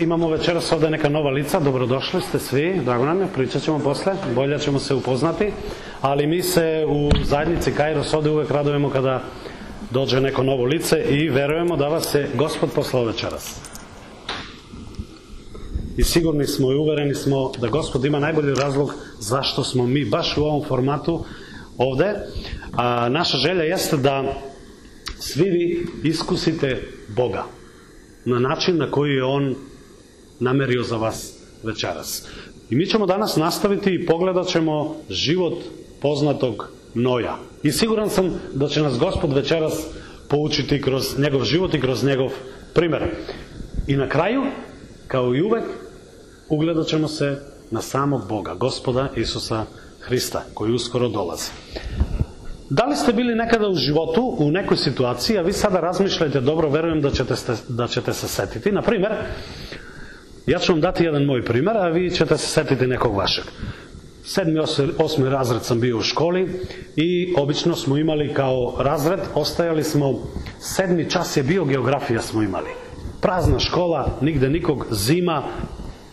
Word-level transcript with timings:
Imamo 0.00 0.28
večeras 0.28 0.72
ovde 0.72 0.90
neka 0.90 1.08
nova 1.08 1.30
lica, 1.30 1.60
dobrodošli 1.60 2.20
ste 2.20 2.38
svi, 2.38 2.80
drago 2.84 3.04
nam 3.04 3.20
je, 3.20 3.26
pričat 3.34 3.62
ćemo 3.62 3.78
posle, 3.78 4.12
bolje 4.34 4.58
ćemo 4.58 4.78
se 4.78 4.94
upoznati, 4.94 5.52
ali 6.00 6.26
mi 6.26 6.42
se 6.42 6.86
u 6.88 7.10
zajednici 7.24 7.72
Kairos 7.72 8.14
ovde 8.14 8.30
uvek 8.30 8.50
radujemo 8.50 8.90
kada 8.90 9.22
dođe 9.90 10.20
neko 10.20 10.42
novo 10.42 10.64
lice 10.64 11.04
i 11.10 11.28
verujemo 11.28 11.76
da 11.76 11.88
vas 11.88 12.14
je 12.14 12.30
Gospod 12.34 12.70
poslao 12.74 13.04
večeras. 13.04 13.60
I 15.96 16.04
sigurni 16.04 16.46
smo 16.46 16.72
i 16.72 16.76
uvereni 16.76 17.14
smo 17.14 17.52
da 17.58 17.68
Gospod 17.68 18.04
ima 18.04 18.18
najbolji 18.18 18.54
razlog 18.54 18.94
zašto 19.20 19.64
smo 19.64 19.86
mi 19.86 20.04
baš 20.04 20.36
u 20.36 20.44
ovom 20.44 20.64
formatu 20.68 21.24
ovde. 21.78 22.14
A, 22.72 23.08
naša 23.08 23.36
želja 23.36 23.62
jeste 23.62 23.96
da 23.96 24.24
svi 25.18 25.50
vi 25.50 25.86
iskusite 26.02 26.82
Boga 27.08 27.44
na 28.24 28.38
način 28.38 28.76
na 28.76 28.90
koji 28.90 29.14
je 29.14 29.24
On 29.24 29.54
намерио 30.44 30.82
за 30.82 30.96
вас 30.96 31.34
вечерас. 31.64 32.28
И 32.70 32.76
ми 32.76 32.86
ćemo 32.86 33.06
данас 33.06 33.36
наставити 33.36 33.90
и 33.90 34.06
погледат 34.06 34.48
ćemo 34.48 34.96
живот 35.10 35.58
познаток 36.00 36.70
Ноја. 36.94 37.34
И 37.62 37.72
сигурен 37.72 38.10
сум 38.10 38.28
да 38.54 38.68
ќе 38.70 38.82
нас 38.82 38.98
Господ 38.98 39.32
вечерас 39.34 39.86
поучити 40.28 40.80
кроз 40.80 41.16
негов 41.18 41.42
живот 41.42 41.74
и 41.74 41.80
кроз 41.80 42.02
негов 42.02 42.32
пример. 42.74 43.10
И 43.88 43.96
на 43.96 44.06
крају, 44.08 44.46
као 45.08 45.34
и 45.34 45.42
увек, 45.42 45.64
угледат 46.48 46.88
ćemo 46.88 47.08
се 47.08 47.38
на 47.72 47.82
самог 47.82 48.28
Бога, 48.28 48.54
Господа 48.54 49.10
Исуса 49.16 49.66
Христа, 50.00 50.44
кој 50.54 50.74
ускоро 50.74 51.08
долази. 51.08 51.50
Дали 52.70 52.96
сте 52.96 53.12
били 53.12 53.34
некада 53.34 53.68
у 53.68 53.74
животу, 53.74 54.22
у 54.38 54.50
некој 54.50 54.78
ситуација, 54.78 55.42
ви 55.44 55.52
сада 55.52 55.82
размишлете 55.82 56.40
добро, 56.40 56.70
верувам 56.70 57.00
да 57.00 57.10
ќете, 57.10 57.58
да 57.68 57.88
ќете 57.88 58.12
се 58.12 58.28
сетите. 58.28 58.72
Например, 58.72 59.14
Ja 60.46 60.58
ću 60.58 60.72
vam 60.72 60.80
dati 60.80 61.04
jedan 61.04 61.24
moj 61.24 61.44
primer, 61.44 61.76
a 61.76 61.88
vi 61.88 62.10
ćete 62.10 62.38
se 62.38 62.46
setiti 62.46 62.86
nekog 62.86 63.16
vašeg. 63.16 63.44
Sedmi, 64.24 64.60
osmi 64.98 65.28
razred 65.28 65.62
sam 65.62 65.80
bio 65.80 65.98
u 65.98 66.02
školi 66.02 66.60
i 66.96 67.34
obično 67.36 67.76
smo 67.76 67.96
imali 67.96 68.34
kao 68.34 68.74
razred, 68.78 69.20
ostajali 69.34 69.84
smo, 69.84 70.14
sedmi 70.58 71.10
čas 71.10 71.36
je 71.36 71.42
bio, 71.42 71.64
geografija 71.64 72.22
smo 72.22 72.42
imali. 72.42 72.70
Prazna 73.20 73.58
škola, 73.58 74.18
nigde 74.20 74.48
nikog, 74.48 74.86
zima, 74.90 75.42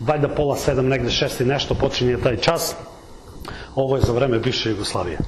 valjda 0.00 0.28
pola 0.28 0.56
sedam, 0.56 0.88
negde 0.88 1.10
šest 1.10 1.40
i 1.40 1.44
nešto 1.44 1.74
počinje 1.74 2.16
taj 2.22 2.36
čas. 2.36 2.76
Ovo 3.74 3.96
je 3.96 4.02
za 4.02 4.12
vreme 4.12 4.38
bivše 4.38 4.70
Jugoslavije. 4.70 5.18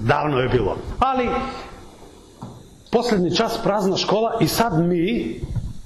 Davno 0.00 0.38
je 0.38 0.48
bilo. 0.48 0.76
Ali, 0.98 1.28
poslednji 2.90 3.36
čas 3.36 3.58
prazna 3.62 3.96
škola 3.96 4.38
i 4.40 4.48
sad 4.48 4.86
mi, 4.86 5.40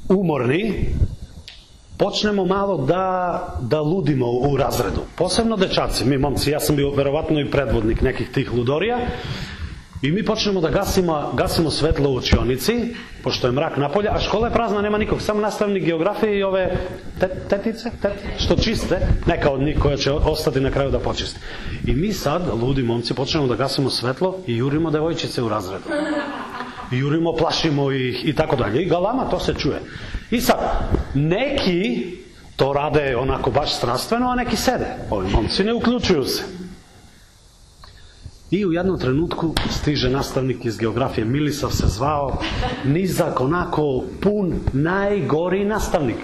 umorni, 0.09 0.87
počnemo 2.03 2.45
malo 2.45 2.77
da, 2.77 3.07
da 3.61 3.81
ludimo 3.81 4.27
u 4.27 4.57
razredu. 4.57 5.01
Posebno 5.17 5.57
dečaci, 5.57 6.05
mi 6.05 6.19
momci, 6.19 6.51
ja 6.51 6.61
sam 6.61 6.77
bio 6.77 6.91
verovatno 6.91 7.41
i 7.41 7.51
predvodnik 7.51 8.03
nekih 8.03 8.31
tih 8.31 8.53
ludorija, 8.53 8.99
I 10.03 10.11
mi 10.11 10.25
počnemo 10.25 10.61
da 10.61 10.69
gasimo, 10.69 11.31
gasimo 11.37 11.71
svetlo 11.71 12.11
u 12.11 12.15
učionici, 12.15 12.95
pošto 13.23 13.47
je 13.47 13.53
mrak 13.53 13.77
napolje, 13.77 14.09
a 14.11 14.21
škola 14.21 14.49
je 14.49 14.53
prazna, 14.53 14.81
nema 14.83 14.99
nikog, 14.99 15.23
samo 15.23 15.41
nastavnik 15.41 15.85
geografije 15.85 16.39
i 16.39 16.43
ove 16.43 16.73
te, 17.21 17.29
tetice, 17.51 17.91
tet, 18.03 18.13
što 18.39 18.57
čiste, 18.57 18.99
neka 19.27 19.51
od 19.51 19.61
njih 19.61 19.79
koja 19.79 19.97
će 19.97 20.13
ostati 20.13 20.61
na 20.61 20.71
kraju 20.71 20.91
da 20.91 20.99
počisti. 20.99 21.41
I 21.87 21.95
mi 21.95 22.13
sad, 22.13 22.43
ludi 22.63 22.83
momci, 22.83 23.15
počnemo 23.15 23.47
da 23.47 23.55
gasimo 23.55 23.91
svetlo 23.91 24.39
i 24.47 24.57
jurimo 24.57 24.91
devojčice 24.91 25.43
u 25.43 25.49
razredu. 25.49 25.85
Jurimo, 26.93 27.37
plašimo 27.37 27.93
ih 27.93 28.29
i 28.29 28.35
tako 28.35 28.57
dalje. 28.57 28.83
I 28.83 28.89
galama, 28.89 29.31
to 29.31 29.39
se 29.41 29.55
čuje. 29.55 29.81
I 30.31 30.41
sad, 30.41 30.59
neki 31.15 32.07
to 32.57 32.73
rade 32.73 33.17
onako 33.17 33.51
baš 33.51 33.77
strastveno, 33.77 34.29
a 34.29 34.35
neki 34.35 34.57
sede. 34.57 34.87
Ovi 35.11 35.31
momci 35.31 35.65
ne 35.65 35.75
uključuju 35.75 36.25
se. 36.25 36.43
I 38.51 38.67
u 38.67 38.73
jednom 38.73 38.99
trenutku 38.99 39.55
stiže 39.71 40.11
nastavnik 40.11 40.65
iz 40.65 40.79
geografije, 40.79 41.25
Milisav 41.25 41.71
se 41.71 41.87
zvao, 41.87 42.39
nizak, 42.85 43.41
onako 43.41 44.05
pun, 44.21 44.55
najgori 44.73 45.65
nastavnik 45.65 46.17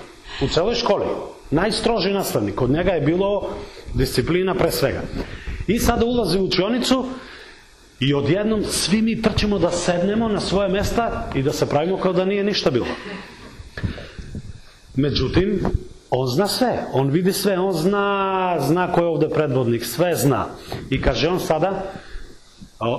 u 0.42 0.48
celoj 0.48 0.74
školi. 0.74 1.06
Najstroži 1.50 2.12
nastavnik. 2.12 2.54
Kod 2.54 2.70
njega 2.70 2.90
je 2.90 3.00
bilo 3.00 3.48
disciplina 3.94 4.54
pre 4.54 4.70
svega. 4.70 5.02
I 5.66 5.78
sada 5.78 6.04
ulazi 6.04 6.38
u 6.38 6.44
učionicu 6.44 7.06
i 8.00 8.14
odjednom 8.14 8.64
svi 8.64 9.02
mi 9.02 9.22
trčimo 9.22 9.58
da 9.58 9.70
sednemo 9.70 10.28
na 10.28 10.40
svoje 10.40 10.68
mesta 10.68 11.30
i 11.34 11.42
da 11.42 11.52
se 11.52 11.68
pravimo 11.68 11.96
kao 11.96 12.12
da 12.12 12.24
nije 12.24 12.44
ništa 12.44 12.70
bilo. 12.70 12.86
Međutim, 14.96 15.60
on 16.10 16.28
zna 16.28 16.48
sve, 16.48 16.84
on 16.92 17.10
vidi 17.10 17.32
sve, 17.32 17.58
on 17.58 17.72
zna, 17.72 18.56
zna 18.60 18.92
ko 18.92 19.00
je 19.00 19.06
ovde 19.06 19.28
predvodnik, 19.28 19.84
sve 19.84 20.14
zna. 20.16 20.46
I 20.90 21.00
kaže 21.02 21.28
on 21.28 21.40
sada, 21.40 21.82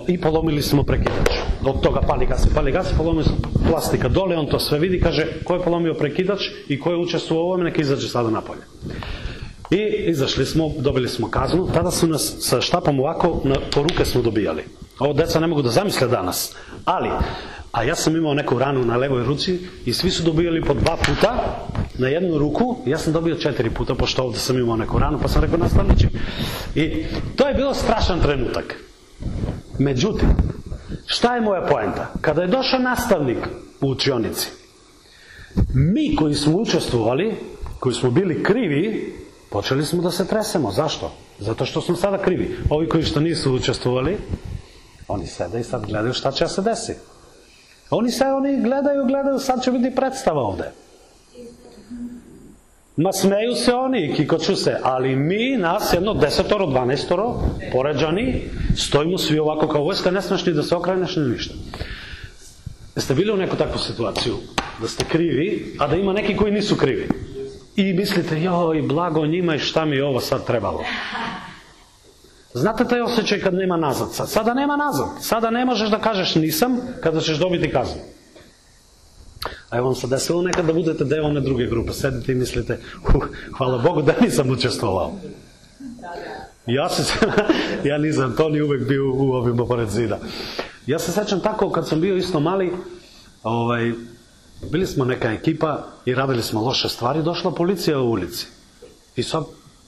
i 0.07 0.21
polomili 0.21 0.61
smo 0.61 0.83
prekidač. 0.83 1.29
Od 1.65 1.81
toga 1.81 2.01
pali 2.01 2.25
gas, 2.25 2.47
pali 2.55 2.71
gas, 2.71 2.87
polomili 2.97 3.23
smo 3.23 3.35
plastika 3.69 4.09
dole, 4.09 4.37
on 4.37 4.47
to 4.47 4.59
sve 4.59 4.79
vidi, 4.79 4.99
kaže 4.99 5.25
ko 5.43 5.53
je 5.53 5.63
polomio 5.63 5.93
prekidač 5.93 6.49
i 6.67 6.79
ko 6.79 6.91
je 6.91 6.97
učestvovao 6.97 7.45
u 7.45 7.47
ovome, 7.47 7.63
neka 7.63 7.81
izađe 7.81 8.07
sada 8.07 8.29
napolje. 8.29 8.61
I 9.71 10.09
izašli 10.09 10.45
smo, 10.45 10.71
dobili 10.79 11.09
smo 11.09 11.29
kaznu, 11.29 11.67
tada 11.73 11.91
su 11.91 12.07
nas 12.07 12.35
sa 12.39 12.61
štapom 12.61 12.99
ovako, 12.99 13.41
na, 13.43 13.55
po 13.73 13.83
ruke 13.83 14.05
smo 14.05 14.21
dobijali. 14.21 14.63
Ovo 14.99 15.13
deca 15.13 15.39
ne 15.39 15.47
mogu 15.47 15.61
da 15.61 15.69
zamisle 15.69 16.07
danas, 16.07 16.55
ali 16.85 17.09
A 17.71 17.83
ja 17.83 17.95
sam 17.95 18.15
imao 18.15 18.33
neku 18.33 18.59
ranu 18.59 18.85
na 18.85 18.97
levoj 18.97 19.23
ruci 19.23 19.59
i 19.85 19.93
svi 19.93 20.11
su 20.11 20.23
dobijali 20.23 20.61
po 20.61 20.73
dva 20.73 20.97
puta 20.97 21.59
na 21.97 22.07
jednu 22.07 22.37
ruku. 22.37 22.77
Ja 22.85 22.97
sam 22.97 23.13
dobio 23.13 23.35
četiri 23.35 23.69
puta, 23.69 23.95
pošto 23.95 24.23
ovde 24.23 24.39
sam 24.39 24.57
imao 24.57 24.75
neku 24.75 24.99
ranu, 24.99 25.19
pa 25.21 25.27
sam 25.27 25.41
rekao 25.41 25.57
nastavnići. 25.57 26.07
I 26.75 27.05
to 27.35 27.47
je 27.47 27.53
bilo 27.53 27.73
strašan 27.73 28.21
trenutak. 28.21 28.83
Međutim, 29.79 30.29
šta 31.05 31.35
je 31.35 31.41
moja 31.41 31.61
poenta? 31.61 32.13
Kada 32.21 32.41
je 32.41 32.47
došao 32.47 32.79
nastavnik 32.79 33.37
u 33.81 33.89
učionici, 33.89 34.49
mi 35.73 36.15
koji 36.15 36.35
smo 36.35 36.57
učestvovali, 36.57 37.35
koji 37.79 37.95
smo 37.95 38.11
bili 38.11 38.43
krivi, 38.43 39.13
počeli 39.49 39.85
smo 39.85 40.01
da 40.01 40.11
se 40.11 40.27
tresemo. 40.27 40.71
Zašto? 40.71 41.11
Zato 41.39 41.65
što 41.65 41.81
smo 41.81 41.95
sada 41.95 42.17
krivi. 42.17 42.57
Ovi 42.69 42.89
koji 42.89 43.03
što 43.03 43.19
nisu 43.19 43.53
učestvovali, 43.53 44.17
oni 45.09 45.27
sede 45.27 45.59
i 45.59 45.63
sad 45.63 45.85
gledaju 45.85 46.13
šta 46.13 46.31
će 46.31 46.47
se 46.47 46.61
desi. 46.61 46.93
Oni 47.89 48.11
se, 48.11 48.25
oni 48.25 48.61
gledaju, 48.61 49.05
gledaju, 49.05 49.39
sad 49.39 49.63
će 49.63 49.71
biti 49.71 49.95
predstava 49.95 50.41
ovde. 50.41 50.71
Ma 52.97 53.13
smeju 53.13 53.55
se 53.55 53.73
oni, 53.73 54.13
kikoću 54.15 54.55
se, 54.55 54.77
ali 54.83 55.15
mi, 55.15 55.57
nas, 55.57 55.93
jedno 55.93 56.13
desetoro, 56.13 56.65
dvanestoro, 56.65 57.33
poređani, 57.71 58.41
stojimo 58.75 59.17
svi 59.17 59.39
ovako 59.39 59.67
kao 59.67 59.83
vojska, 59.83 60.11
ne 60.11 60.21
smeš 60.21 60.45
ni 60.45 60.53
da 60.53 60.63
se 60.63 60.75
okreneš 60.75 61.15
ni 61.15 61.23
ništa. 61.23 61.53
Jeste 62.95 63.13
bili 63.13 63.31
u 63.31 63.37
neku 63.37 63.55
takvu 63.55 63.79
situaciju, 63.79 64.35
da 64.81 64.87
ste 64.87 65.05
krivi, 65.05 65.75
a 65.79 65.87
da 65.87 65.95
ima 65.95 66.13
neki 66.13 66.35
koji 66.37 66.51
nisu 66.51 66.75
krivi. 66.75 67.07
I 67.75 67.93
mislite, 67.93 68.41
joj, 68.41 68.81
blago 68.81 69.25
njima 69.25 69.55
i 69.55 69.59
šta 69.59 69.85
mi 69.85 70.01
ovo 70.01 70.19
sad 70.19 70.45
trebalo. 70.45 70.83
Znate 72.53 72.85
taj 72.85 73.01
osjećaj 73.01 73.39
kad 73.39 73.53
nema 73.53 73.77
nazad? 73.77 74.29
Sada 74.29 74.53
nema 74.53 74.77
nazad. 74.77 75.07
Sada 75.21 75.49
ne 75.49 75.65
možeš 75.65 75.89
da 75.89 75.99
kažeš 75.99 76.35
nisam 76.35 76.77
kada 77.03 77.21
ćeš 77.21 77.37
dobiti 77.37 77.71
kaznu. 77.71 78.01
A 79.69 79.77
evo 79.77 79.85
vam 79.85 79.95
se 79.95 80.07
desilo 80.07 80.41
nekad 80.41 80.65
da 80.65 80.73
budete 80.73 81.05
deo 81.05 81.25
one 81.25 81.41
druge 81.41 81.65
grupe. 81.65 81.93
Sedite 81.93 82.31
i 82.31 82.35
mislite, 82.35 82.79
uh, 83.15 83.23
hvala 83.57 83.77
Bogu 83.77 84.01
da 84.01 84.13
nisam 84.21 84.49
učestvovao. 84.49 85.13
Ja 86.65 86.89
se, 86.89 87.13
ja 87.89 87.97
nisam, 87.97 88.35
to 88.37 88.49
ni 88.49 88.61
uvek 88.61 88.87
bio 88.87 89.13
u 89.13 89.31
ovim 89.31 89.57
pored 89.57 89.89
zida. 89.89 90.19
Ja 90.85 90.99
se 90.99 91.11
sećam 91.11 91.39
tako, 91.39 91.71
kad 91.71 91.87
sam 91.87 92.01
bio 92.01 92.15
isto 92.15 92.39
mali, 92.39 92.73
ovaj, 93.43 93.91
bili 94.71 94.87
smo 94.87 95.05
neka 95.05 95.31
ekipa 95.31 95.83
i 96.05 96.15
radili 96.15 96.43
smo 96.43 96.61
loše 96.61 96.89
stvari, 96.89 97.23
došla 97.23 97.51
policija 97.51 97.99
u 97.99 98.11
ulici. 98.11 98.47
I 99.15 99.23
sad 99.23 99.43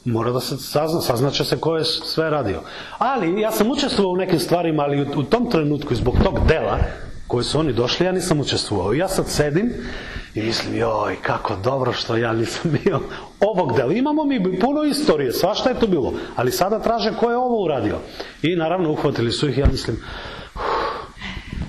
mora 0.06 0.32
da 0.32 0.40
se 0.40 0.58
sazna, 0.58 1.02
saznaće 1.02 1.44
se 1.44 1.58
ko 1.60 1.78
je 1.78 1.86
sve 1.86 2.30
radio. 2.30 2.62
Ali 2.98 3.42
ja 3.42 3.52
sam 3.52 3.72
učestvovao 3.72 4.12
u 4.12 4.18
nekim 4.18 4.40
stvarima, 4.40 4.84
ali 4.84 5.02
u, 5.02 5.20
u 5.20 5.24
tom 5.24 5.50
trenutku, 5.52 5.96
zbog 5.96 6.16
tog 6.24 6.48
dela, 6.48 6.78
koji 7.28 7.44
su 7.44 7.60
oni 7.60 7.74
došli, 7.74 8.06
ja 8.06 8.12
nisam 8.12 8.40
učestvovao. 8.40 8.94
Ja 8.94 9.08
sad 9.08 9.28
sedim 9.28 9.74
i 10.36 10.42
mislim, 10.42 10.78
joj, 10.78 11.16
kako 11.22 11.56
dobro 11.56 11.94
što 11.94 12.18
ja 12.18 12.34
nisam 12.34 12.72
bio 12.84 13.00
ovog 13.40 13.76
dela. 13.76 13.94
Imamo 13.94 14.24
mi 14.24 14.60
puno 14.60 14.84
istorije, 14.84 15.34
svašta 15.34 15.70
je 15.70 15.80
to 15.80 15.88
bilo, 15.88 16.14
ali 16.36 16.52
sada 16.52 16.80
traže 16.80 17.14
ko 17.20 17.30
je 17.30 17.38
ovo 17.38 17.64
uradio. 17.64 17.98
I 18.42 18.56
naravno 18.56 18.92
uhvatili 18.92 19.32
su 19.32 19.50
ih, 19.50 19.58
ja 19.58 19.66
mislim, 19.72 19.98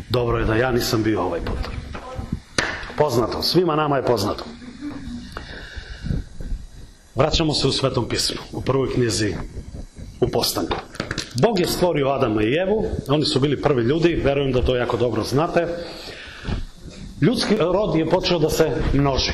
dobro 0.08 0.38
je 0.38 0.44
da 0.44 0.55
ja 0.55 0.70
nisam 0.70 1.02
bio 1.02 1.23
ovaj 1.23 1.40
put. 1.40 1.58
Poznato, 2.99 3.43
svima 3.43 3.76
nama 3.76 3.96
je 3.96 4.05
poznato. 4.05 4.44
Vraćamo 7.14 7.55
se 7.55 7.69
u 7.69 7.73
Svetom 7.73 8.09
pismu, 8.09 8.41
u 8.53 8.61
prvoj 8.61 8.93
knjizi 8.94 9.35
u 10.20 10.29
postanku. 10.29 10.76
Bog 11.43 11.61
je 11.61 11.67
stvorio 11.67 12.09
Adama 12.09 12.43
i 12.43 12.55
Evu, 12.55 12.85
oni 13.09 13.25
su 13.25 13.41
bili 13.41 13.62
prvi 13.62 13.82
ljudi, 13.82 14.20
verujem 14.25 14.53
da 14.53 14.62
to 14.62 14.76
jako 14.76 14.97
dobro 14.97 15.23
znate. 15.23 15.67
Ljudski 17.20 17.56
rod 17.56 17.97
je 17.97 18.09
počeo 18.09 18.38
da 18.38 18.50
se 18.50 18.70
množi. 18.93 19.32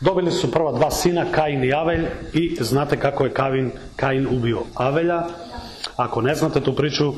Dobili 0.00 0.32
su 0.32 0.50
prva 0.52 0.72
dva 0.72 0.90
sina, 0.90 1.24
Kain 1.32 1.64
i 1.64 1.72
Avelj, 1.72 2.06
i 2.32 2.56
znate 2.60 3.00
kako 3.00 3.24
je 3.24 3.34
Kain, 3.34 3.70
Kain 3.96 4.26
ubio 4.26 4.62
Avelja. 4.74 5.22
Ako 5.96 6.20
ne 6.20 6.34
znate 6.34 6.60
tu 6.60 6.76
priču, 6.76 7.12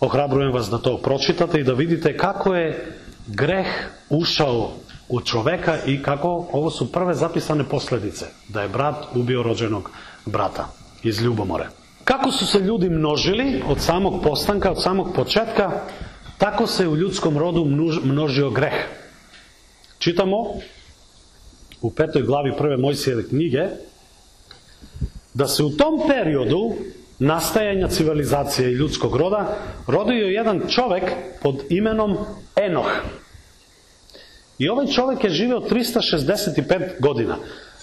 ohrabrujem 0.00 0.52
vas 0.52 0.70
da 0.70 0.78
to 0.78 0.98
pročitate 0.98 1.60
i 1.60 1.64
da 1.64 1.72
vidite 1.72 2.16
kako 2.16 2.54
je 2.54 2.96
greh 3.26 3.66
ušao 4.10 4.70
u 5.12 5.20
čoveka 5.20 5.78
i 5.86 6.02
kako 6.02 6.46
ovo 6.52 6.70
su 6.70 6.92
prve 6.92 7.14
zapisane 7.14 7.64
posljedice, 7.64 8.26
da 8.48 8.62
je 8.62 8.68
brat 8.68 8.96
ubio 9.14 9.42
rođenog 9.42 9.90
brata 10.26 10.68
iz 11.02 11.20
ljubomore. 11.20 11.66
Kako 12.04 12.30
su 12.30 12.46
se 12.46 12.58
ljudi 12.58 12.90
množili 12.90 13.62
od 13.68 13.80
samog 13.80 14.22
postanka, 14.22 14.70
od 14.70 14.82
samog 14.82 15.14
početka, 15.14 15.70
tako 16.38 16.66
se 16.66 16.88
u 16.88 16.96
ljudskom 16.96 17.38
rodu 17.38 17.64
množio 18.04 18.50
greh. 18.50 18.72
Čitamo 19.98 20.36
u 21.82 21.90
petoj 21.90 22.22
glavi 22.22 22.56
prve 22.58 22.76
Mojsijeve 22.76 23.28
knjige 23.28 23.66
da 25.34 25.48
se 25.48 25.64
u 25.64 25.70
tom 25.70 26.00
periodu 26.08 26.72
nastajanja 27.18 27.88
civilizacije 27.88 28.70
i 28.70 28.74
ljudskog 28.74 29.16
roda 29.16 29.56
rodio 29.86 30.26
jedan 30.26 30.62
čovek 30.68 31.04
pod 31.42 31.62
imenom 31.70 32.16
Enoh. 32.56 32.86
I 34.62 34.68
ovaj 34.68 34.86
čovjek 34.86 35.24
je 35.24 35.30
živio 35.30 35.60
365 35.60 37.00
godina. 37.00 37.36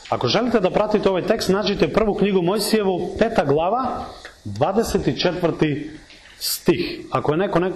Ako 0.09 0.27
želite 0.27 0.59
da 0.59 0.69
pratite 0.69 1.09
ovaj 1.09 1.21
tekst, 1.21 1.49
nađite 1.49 1.87
prvu 1.93 2.13
knjigu 2.13 2.41
Mojsijevu, 2.41 3.15
peta 3.19 3.45
glava, 3.45 4.05
24. 4.45 5.89
stih. 6.37 6.99
Ako 7.11 7.31
je 7.31 7.37
neko 7.37 7.59
nek, 7.59 7.73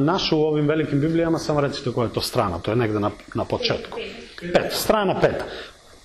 našao 0.00 0.38
u 0.38 0.42
ovim 0.42 0.68
velikim 0.68 1.00
biblijama, 1.00 1.38
samo 1.38 1.60
recite 1.60 1.92
koja 1.92 2.04
je 2.04 2.12
to 2.12 2.20
strana, 2.20 2.58
to 2.58 2.70
je 2.70 2.76
negde 2.76 3.00
na, 3.00 3.10
na 3.34 3.44
početku. 3.44 3.98
Pet, 4.40 4.72
strana 4.72 5.20
peta. 5.20 5.44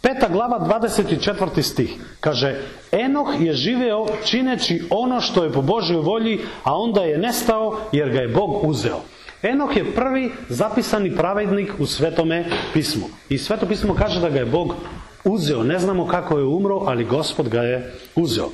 Peta 0.02 0.30
glava, 0.30 0.80
24. 0.82 1.62
stih. 1.62 1.96
Kaže, 2.20 2.56
Enoh 2.92 3.28
je 3.40 3.54
živeo 3.54 4.06
čineći 4.26 4.84
ono 4.90 5.22
što 5.22 5.44
je 5.44 5.52
po 5.52 5.62
Božoj 5.62 5.98
volji, 5.98 6.40
a 6.64 6.78
onda 6.78 7.02
je 7.02 7.18
nestao 7.18 7.80
jer 7.92 8.10
ga 8.10 8.20
je 8.20 8.28
Bog 8.28 8.64
uzeo. 8.64 9.02
Enoh 9.42 9.78
je 9.78 9.96
prvi 9.96 10.32
zapisani 10.50 11.16
pravednik 11.16 11.74
u 11.80 11.86
Svetome 11.86 12.46
pismu. 12.74 13.06
I 13.30 13.38
Sveto 13.38 13.66
pismo 13.66 13.94
kaže 13.94 14.20
da 14.20 14.30
ga 14.30 14.40
je 14.40 14.46
Bog 14.46 14.76
uzeo. 15.24 15.64
Ne 15.64 15.80
znamo 15.80 16.08
kako 16.08 16.38
je 16.38 16.44
umro, 16.44 16.76
ali 16.86 17.06
Gospod 17.06 17.50
ga 17.50 17.62
je 17.62 17.94
uzeo. 18.16 18.50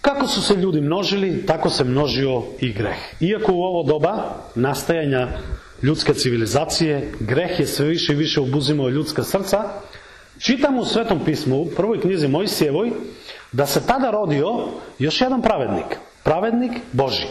Kako 0.00 0.26
su 0.26 0.42
se 0.42 0.54
ljudi 0.54 0.80
množili, 0.80 1.46
tako 1.46 1.70
se 1.70 1.84
množio 1.84 2.42
i 2.60 2.72
greh. 2.72 2.96
Iako 3.20 3.52
u 3.52 3.62
ovo 3.62 3.82
doba 3.82 4.34
nastajanja 4.54 5.28
ljudske 5.82 6.14
civilizacije, 6.14 7.12
greh 7.20 7.60
je 7.60 7.66
sve 7.66 7.86
više 7.86 8.12
i 8.12 8.16
više 8.16 8.40
obuzimao 8.40 8.88
ljudska 8.88 9.24
srca, 9.24 9.64
čitamo 10.38 10.80
u 10.80 10.84
Svetom 10.84 11.20
pismu, 11.24 11.56
u 11.56 11.70
prvoj 11.76 12.00
knjizi 12.00 12.28
Mojsijevoj, 12.28 12.90
da 13.52 13.66
se 13.66 13.86
tada 13.86 14.10
rodio 14.10 14.58
još 14.98 15.20
jedan 15.20 15.42
pravednik. 15.42 15.98
Pravednik 16.24 16.72
Boži. 16.92 17.26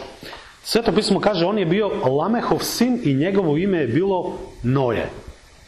Sveto 0.67 0.91
pismo 0.91 1.19
kaže, 1.19 1.45
on 1.45 1.57
je 1.57 1.65
bio 1.65 1.87
Lamehov 1.87 2.59
sin 2.59 2.99
i 3.03 3.13
njegovo 3.13 3.57
ime 3.57 3.77
je 3.77 3.87
bilo 3.87 4.37
Noje. 4.63 5.09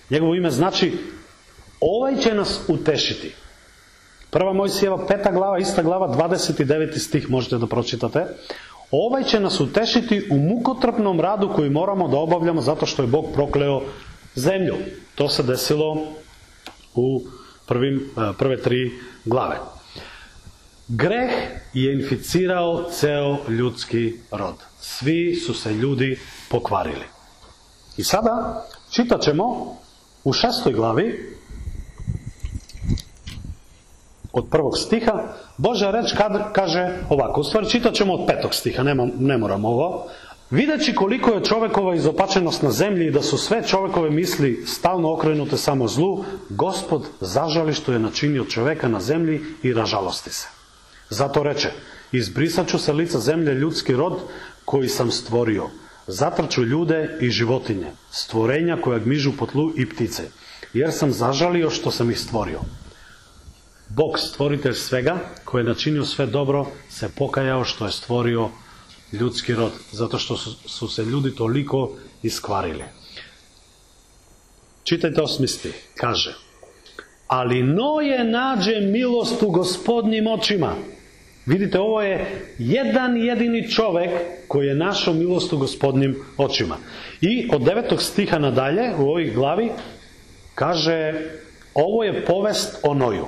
Njegovo 0.09 0.35
ime 0.35 0.51
znači, 0.51 0.91
ovaj 1.79 2.15
će 2.15 2.33
nas 2.33 2.59
utešiti. 2.67 3.31
Prva 4.29 4.53
Mojsijeva, 4.53 5.05
peta 5.07 5.31
glava, 5.31 5.57
ista 5.59 5.83
glava, 5.83 6.07
29. 6.07 6.97
stih 6.97 7.29
možete 7.29 7.57
da 7.57 7.67
pročitate. 7.67 8.25
Ovaj 8.91 9.23
će 9.23 9.39
nas 9.39 9.59
utešiti 9.59 10.27
u 10.31 10.37
mukotrpnom 10.37 11.19
radu 11.19 11.49
koji 11.55 11.69
moramo 11.69 12.07
da 12.07 12.17
obavljamo 12.17 12.61
zato 12.61 12.85
što 12.85 13.01
je 13.01 13.07
Bog 13.07 13.25
prokleo 13.33 13.81
zemlju. 14.35 14.75
To 15.15 15.29
se 15.29 15.43
desilo 15.43 15.97
u 16.95 17.21
prvim, 17.67 17.97
e, 18.17 18.33
prve 18.37 18.61
tri 18.61 18.91
glave. 19.25 19.59
Greh 20.87 21.31
je 21.73 21.93
inficirao 21.93 22.89
ceo 22.91 23.37
ljudski 23.47 24.13
rod. 24.31 24.68
Svi 24.81 25.35
su 25.35 25.53
se 25.53 25.73
ljudi 25.73 26.19
pokvarili. 26.49 27.05
I 27.97 28.03
sada 28.03 28.65
čitat 28.89 29.21
ćemo 29.21 29.75
u 30.23 30.33
šestoj 30.33 30.73
glavi 30.73 31.35
od 34.33 34.47
prvog 34.51 34.77
stiha, 34.77 35.33
Božja 35.57 35.91
reč 35.91 36.13
kad, 36.17 36.53
kaže 36.53 36.97
ovako, 37.09 37.41
u 37.41 37.43
stvari 37.43 37.69
čitat 37.69 37.93
ćemo 37.93 38.13
od 38.13 38.27
petog 38.27 38.53
stiha, 38.53 38.83
nema, 38.83 39.07
ne 39.19 39.37
moram 39.37 39.65
ovo, 39.65 40.09
Videći 40.49 40.95
koliko 40.95 41.31
je 41.31 41.43
čovekova 41.43 41.95
izopačenost 41.95 42.61
na 42.61 42.71
zemlji 42.71 43.07
i 43.07 43.11
da 43.11 43.21
su 43.21 43.37
sve 43.37 43.67
čovekove 43.67 44.09
misli 44.09 44.63
stalno 44.65 45.13
okrenute 45.13 45.57
samo 45.57 45.87
zlu, 45.87 46.23
gospod 46.49 47.05
zažali 47.21 47.73
što 47.73 47.93
je 47.93 47.99
načinio 47.99 48.45
čoveka 48.45 48.87
na 48.87 48.99
zemlji 48.99 49.41
i 49.63 49.73
ražalosti 49.73 50.33
se. 50.33 50.47
Zato 51.09 51.43
reče, 51.43 51.69
izbrisat 52.11 52.67
ću 52.67 52.79
sa 52.79 52.93
lica 52.93 53.19
zemlje 53.19 53.53
ljudski 53.53 53.95
rod 53.95 54.19
koji 54.69 54.89
sam 54.89 55.11
stvorio. 55.11 55.69
Zatrču 56.07 56.63
ljude 56.63 57.17
i 57.21 57.29
životinje, 57.29 57.91
stvorenja 58.11 58.75
koja 58.81 58.99
gmižu 58.99 59.31
po 59.37 59.45
tlu 59.45 59.71
i 59.77 59.85
ptice, 59.89 60.23
jer 60.73 60.91
sam 60.93 61.11
zažalio 61.11 61.69
što 61.69 61.91
sam 61.91 62.11
ih 62.11 62.19
stvorio. 62.19 62.59
Bog, 63.87 64.19
stvoritelj 64.19 64.73
svega, 64.73 65.17
koji 65.45 65.61
je 65.61 65.71
načinio 65.71 66.05
sve 66.05 66.25
dobro, 66.25 66.67
se 66.89 67.09
pokajao 67.15 67.63
što 67.63 67.85
je 67.85 67.91
stvorio 67.91 68.49
ljudski 69.11 69.55
rod, 69.55 69.71
zato 69.91 70.19
što 70.19 70.37
su, 70.37 70.53
su 70.65 70.87
se 70.87 71.05
ljudi 71.05 71.35
toliko 71.35 71.91
iskvarili. 72.23 72.83
Čitajte 74.83 75.21
osmisti, 75.21 75.73
kaže 75.95 76.35
Ali 77.27 77.63
Noje 77.63 78.23
nađe 78.23 78.79
milost 78.79 79.43
u 79.43 79.49
gospodnim 79.49 80.27
očima. 80.27 80.75
Vidite, 81.49 81.79
ovo 81.79 82.01
je 82.01 82.45
jedan 82.57 83.17
jedini 83.17 83.69
čovek 83.69 84.09
koji 84.47 84.67
je 84.67 84.75
našao 84.75 85.13
milost 85.13 85.53
u 85.53 85.57
gospodnim 85.57 86.15
očima. 86.37 86.77
I 87.21 87.49
od 87.53 87.61
devetog 87.61 88.01
stiha 88.01 88.39
nadalje, 88.39 88.91
u 88.97 89.01
ovoj 89.01 89.31
glavi, 89.35 89.71
kaže, 90.55 91.13
ovo 91.73 92.03
je 92.03 92.25
povest 92.25 92.77
o 92.83 92.93
Noju. 92.93 93.25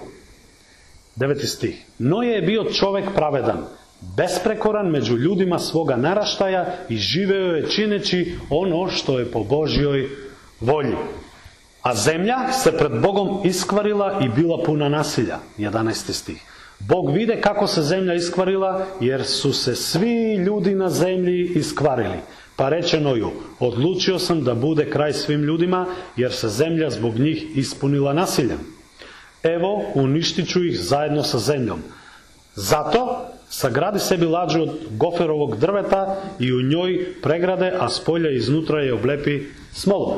Deveti 1.15 1.47
stih. 1.47 1.85
Noje 1.99 2.35
je 2.35 2.41
bio 2.41 2.63
čovek 2.63 3.05
pravedan, 3.15 3.65
besprekoran 4.17 4.87
među 4.87 5.17
ljudima 5.17 5.59
svoga 5.59 5.95
naraštaja 5.95 6.65
i 6.89 6.97
živeo 6.97 7.55
je 7.55 7.69
čineći 7.69 8.35
ono 8.49 8.87
što 8.87 9.19
je 9.19 9.31
po 9.31 9.43
Božjoj 9.43 10.09
volji. 10.59 10.95
A 11.81 11.95
zemlja 11.95 12.51
se 12.51 12.77
pred 12.77 13.01
Bogom 13.01 13.41
iskvarila 13.43 14.19
i 14.23 14.29
bila 14.29 14.63
puna 14.63 14.89
nasilja. 14.89 15.39
11. 15.57 16.13
stih. 16.13 16.50
Bog 16.87 17.13
vide 17.13 17.41
kako 17.41 17.67
se 17.67 17.81
zemlja 17.81 18.13
iskvarila, 18.13 18.85
jer 18.99 19.23
su 19.23 19.53
se 19.53 19.75
svi 19.75 20.35
ljudi 20.35 20.75
na 20.75 20.89
zemlji 20.89 21.51
iskvarili. 21.55 22.17
Pa 22.55 22.69
reče 22.69 22.99
Noju, 22.99 23.31
odlučio 23.59 24.19
sam 24.19 24.43
da 24.43 24.53
bude 24.53 24.89
kraj 24.89 25.13
svim 25.13 25.43
ljudima, 25.43 25.85
jer 26.17 26.31
se 26.31 26.49
zemlja 26.49 26.89
zbog 26.89 27.19
njih 27.19 27.57
ispunila 27.57 28.13
nasiljem. 28.13 28.59
Evo, 29.43 29.83
uništit 29.93 30.49
ću 30.49 30.63
ih 30.63 30.79
zajedno 30.79 31.23
sa 31.23 31.39
zemljom. 31.39 31.79
Zato 32.55 33.25
sagradi 33.49 33.99
sebi 33.99 34.25
lađu 34.25 34.61
od 34.61 34.69
goferovog 34.89 35.57
drveta 35.57 36.21
i 36.39 36.53
u 36.53 36.61
njoj 36.61 37.05
pregrade, 37.23 37.73
a 37.79 37.89
spolja 37.89 38.31
iznutra 38.31 38.81
je 38.81 38.93
oblepi 38.93 39.43
smolom. 39.73 40.17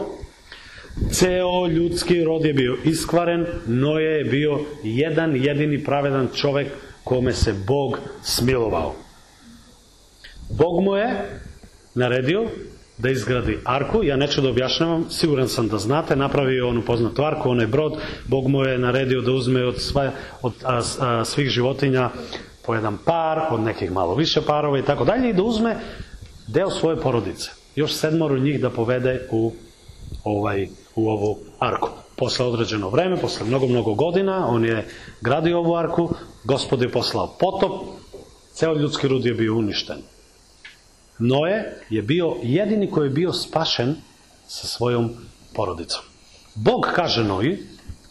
Ceo 1.12 1.68
ljudski 1.68 2.24
rod 2.24 2.46
je 2.46 2.54
bio 2.54 2.78
iskvaren, 2.84 3.46
Noje 3.68 4.18
je 4.18 4.24
bio 4.24 4.60
jedan 4.84 5.36
jedini 5.36 5.84
pravedan 5.84 6.28
čovek 6.36 6.68
kome 7.04 7.34
se 7.34 7.54
Bog 7.68 8.00
smilovao. 8.24 8.96
Bog 10.50 10.84
mu 10.84 10.96
je 10.96 11.40
naredio 11.96 12.46
da 12.98 13.10
izgradi 13.10 13.58
arku, 13.66 14.04
ja 14.04 14.18
neću 14.18 14.42
da 14.42 14.50
objašnjavam, 14.50 15.10
siguran 15.10 15.48
sam 15.48 15.68
da 15.68 15.78
znate, 15.78 16.16
napravio 16.16 16.70
onu 16.70 16.82
poznatu 16.82 17.24
arku, 17.24 17.50
onaj 17.50 17.68
brod, 17.68 17.98
Bog 18.28 18.48
mu 18.48 18.64
je 18.64 18.78
naredio 18.78 19.22
da 19.22 19.32
uzme 19.32 19.66
od, 19.66 19.82
sva, 19.82 20.12
od 20.42 20.54
a, 20.64 20.82
a, 21.00 21.26
svih 21.26 21.50
životinja 21.50 22.10
po 22.66 22.76
jedan 22.76 22.98
par, 23.06 23.40
od 23.52 23.60
nekih 23.60 23.92
malo 23.92 24.16
više 24.16 24.42
parova 24.48 24.80
i 24.80 24.86
tako 24.86 25.06
dalje, 25.06 25.30
i 25.30 25.34
da 25.34 25.44
uzme 25.44 25.76
deo 26.48 26.70
svoje 26.70 27.02
porodice. 27.02 27.50
Još 27.76 27.94
sedmoru 27.94 28.38
njih 28.38 28.62
da 28.62 28.70
povede 28.70 29.28
u, 29.32 29.54
ovaj, 30.24 30.68
u 30.96 31.10
ovu 31.10 31.38
arku. 31.60 31.90
Posle 32.16 32.46
određeno 32.46 32.90
vreme, 32.90 33.18
posle 33.18 33.46
mnogo, 33.46 33.68
mnogo 33.68 33.94
godina, 33.94 34.48
on 34.48 34.66
je 34.66 34.88
gradio 35.22 35.60
ovu 35.60 35.76
arku, 35.76 36.10
gospod 36.44 36.82
je 36.82 36.92
poslao 36.92 37.36
potop, 37.40 37.82
ceo 38.54 38.74
ljudski 38.74 39.08
rud 39.08 39.26
je 39.26 39.34
bio 39.34 39.56
uništen. 39.56 39.98
Noe 41.20 41.64
je 41.90 42.02
bio 42.02 42.36
jedini 42.44 42.92
koji 42.92 43.08
je 43.08 43.10
bio 43.10 43.34
spašen 43.34 43.96
sa 44.48 44.68
svojom 44.68 45.10
porodicom. 45.54 46.02
Bog 46.56 46.88
kaže 46.96 47.24
Noji 47.24 47.58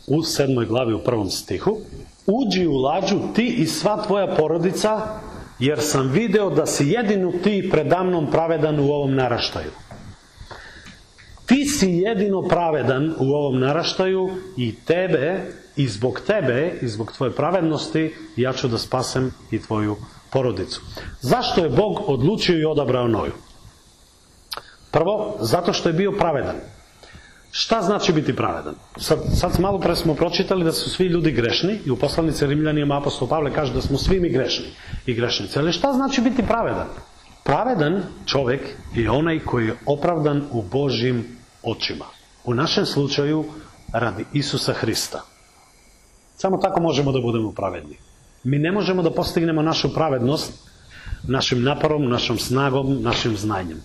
u 0.06 0.22
sedmoj 0.22 0.66
glavi 0.66 0.94
u 0.94 0.98
prvom 0.98 1.30
stihu 1.30 1.78
uđi 2.26 2.66
u 2.66 2.76
lađu 2.76 3.18
ti 3.34 3.46
i 3.46 3.66
sva 3.66 4.02
tvoja 4.06 4.34
porodica 4.36 5.20
jer 5.58 5.80
sam 5.80 6.10
video 6.10 6.50
da 6.50 6.66
si 6.66 6.88
jedino 6.88 7.32
ti 7.44 7.68
predamnom 7.70 8.30
pravedan 8.30 8.80
u 8.80 8.92
ovom 8.92 9.14
naraštaju. 9.14 9.70
Ti 11.46 11.64
si 11.64 11.90
jedino 11.90 12.42
pravedan 12.42 13.14
u 13.18 13.32
ovom 13.32 13.60
naraštaju 13.60 14.30
i 14.56 14.74
tebe, 14.74 15.40
i 15.76 15.88
zbog 15.88 16.20
tebe, 16.26 16.78
i 16.82 16.88
zbog 16.88 17.12
tvoje 17.12 17.32
pravednosti, 17.32 18.14
ja 18.36 18.52
ću 18.52 18.68
da 18.68 18.78
spasem 18.78 19.32
i 19.50 19.62
tvoju 19.62 19.96
porodicu. 20.30 20.80
Zašto 21.20 21.64
je 21.64 21.70
Bog 21.70 22.00
odlučio 22.06 22.58
i 22.58 22.64
odabrao 22.64 23.08
Noju? 23.08 23.32
Prvo, 24.90 25.36
zato 25.40 25.72
što 25.72 25.88
je 25.88 25.92
bio 25.92 26.12
pravedan. 26.12 26.56
Šta 27.50 27.82
znači 27.82 28.12
biti 28.12 28.36
pravedan? 28.36 28.74
Sad, 28.96 29.18
sad 29.36 29.60
malo 29.60 29.80
pre 29.80 29.96
smo 29.96 30.14
pročitali 30.14 30.64
da 30.64 30.72
su 30.72 30.90
svi 30.90 31.06
ljudi 31.06 31.32
grešni 31.32 31.78
i 31.86 31.90
u 31.90 31.96
poslanici 31.96 32.46
Rimljanima 32.46 32.98
apostol 32.98 33.28
Pavle 33.28 33.52
kaže 33.52 33.72
da 33.72 33.80
smo 33.80 33.98
svi 33.98 34.20
mi 34.20 34.30
grešni 34.30 34.66
i 35.06 35.14
grešnici. 35.14 35.58
Ali 35.58 35.72
šta 35.72 35.92
znači 35.92 36.20
biti 36.20 36.42
pravedan? 36.42 36.86
Pravedan 37.44 38.02
čovek 38.26 38.60
je 38.94 39.10
onaj 39.10 39.38
koji 39.38 39.66
je 39.66 39.74
opravdan 39.86 40.42
u 40.50 40.62
Božim 40.62 41.24
očima. 41.62 42.04
U 42.44 42.54
našem 42.54 42.86
slučaju 42.86 43.44
radi 43.92 44.24
Isusa 44.32 44.72
Hrista. 44.72 45.20
Samo 46.36 46.56
tako 46.56 46.80
možemo 46.80 47.12
da 47.12 47.20
budemo 47.20 47.52
pravedni. 47.52 47.96
Mi 48.44 48.58
ne 48.58 48.72
možemo 48.72 49.02
da 49.02 49.10
postignemo 49.10 49.62
našu 49.62 49.94
pravednost 49.94 50.52
našim 51.28 51.62
naporom, 51.62 52.08
našom 52.10 52.38
snagom, 52.38 53.02
našim 53.02 53.36
znanjem. 53.36 53.82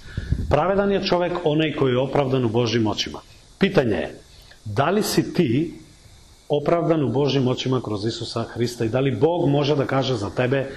Pravedan 0.49 0.91
je 0.91 1.05
čovek 1.05 1.33
onaj 1.43 1.73
koji 1.75 1.91
je 1.91 1.99
opravdan 1.99 2.45
u 2.45 2.49
Božim 2.49 2.87
očima. 2.87 3.19
Pitanje 3.59 3.95
je, 3.95 4.19
da 4.65 4.89
li 4.89 5.03
si 5.03 5.33
ti 5.33 5.73
opravdan 6.49 7.03
u 7.03 7.09
Božim 7.09 7.47
očima 7.47 7.81
kroz 7.81 8.05
Isusa 8.05 8.43
Hrista 8.43 8.85
i 8.85 8.89
da 8.89 8.99
li 8.99 9.15
Bog 9.15 9.49
može 9.49 9.75
da 9.75 9.85
kaže 9.85 10.15
za 10.15 10.29
tebe 10.29 10.69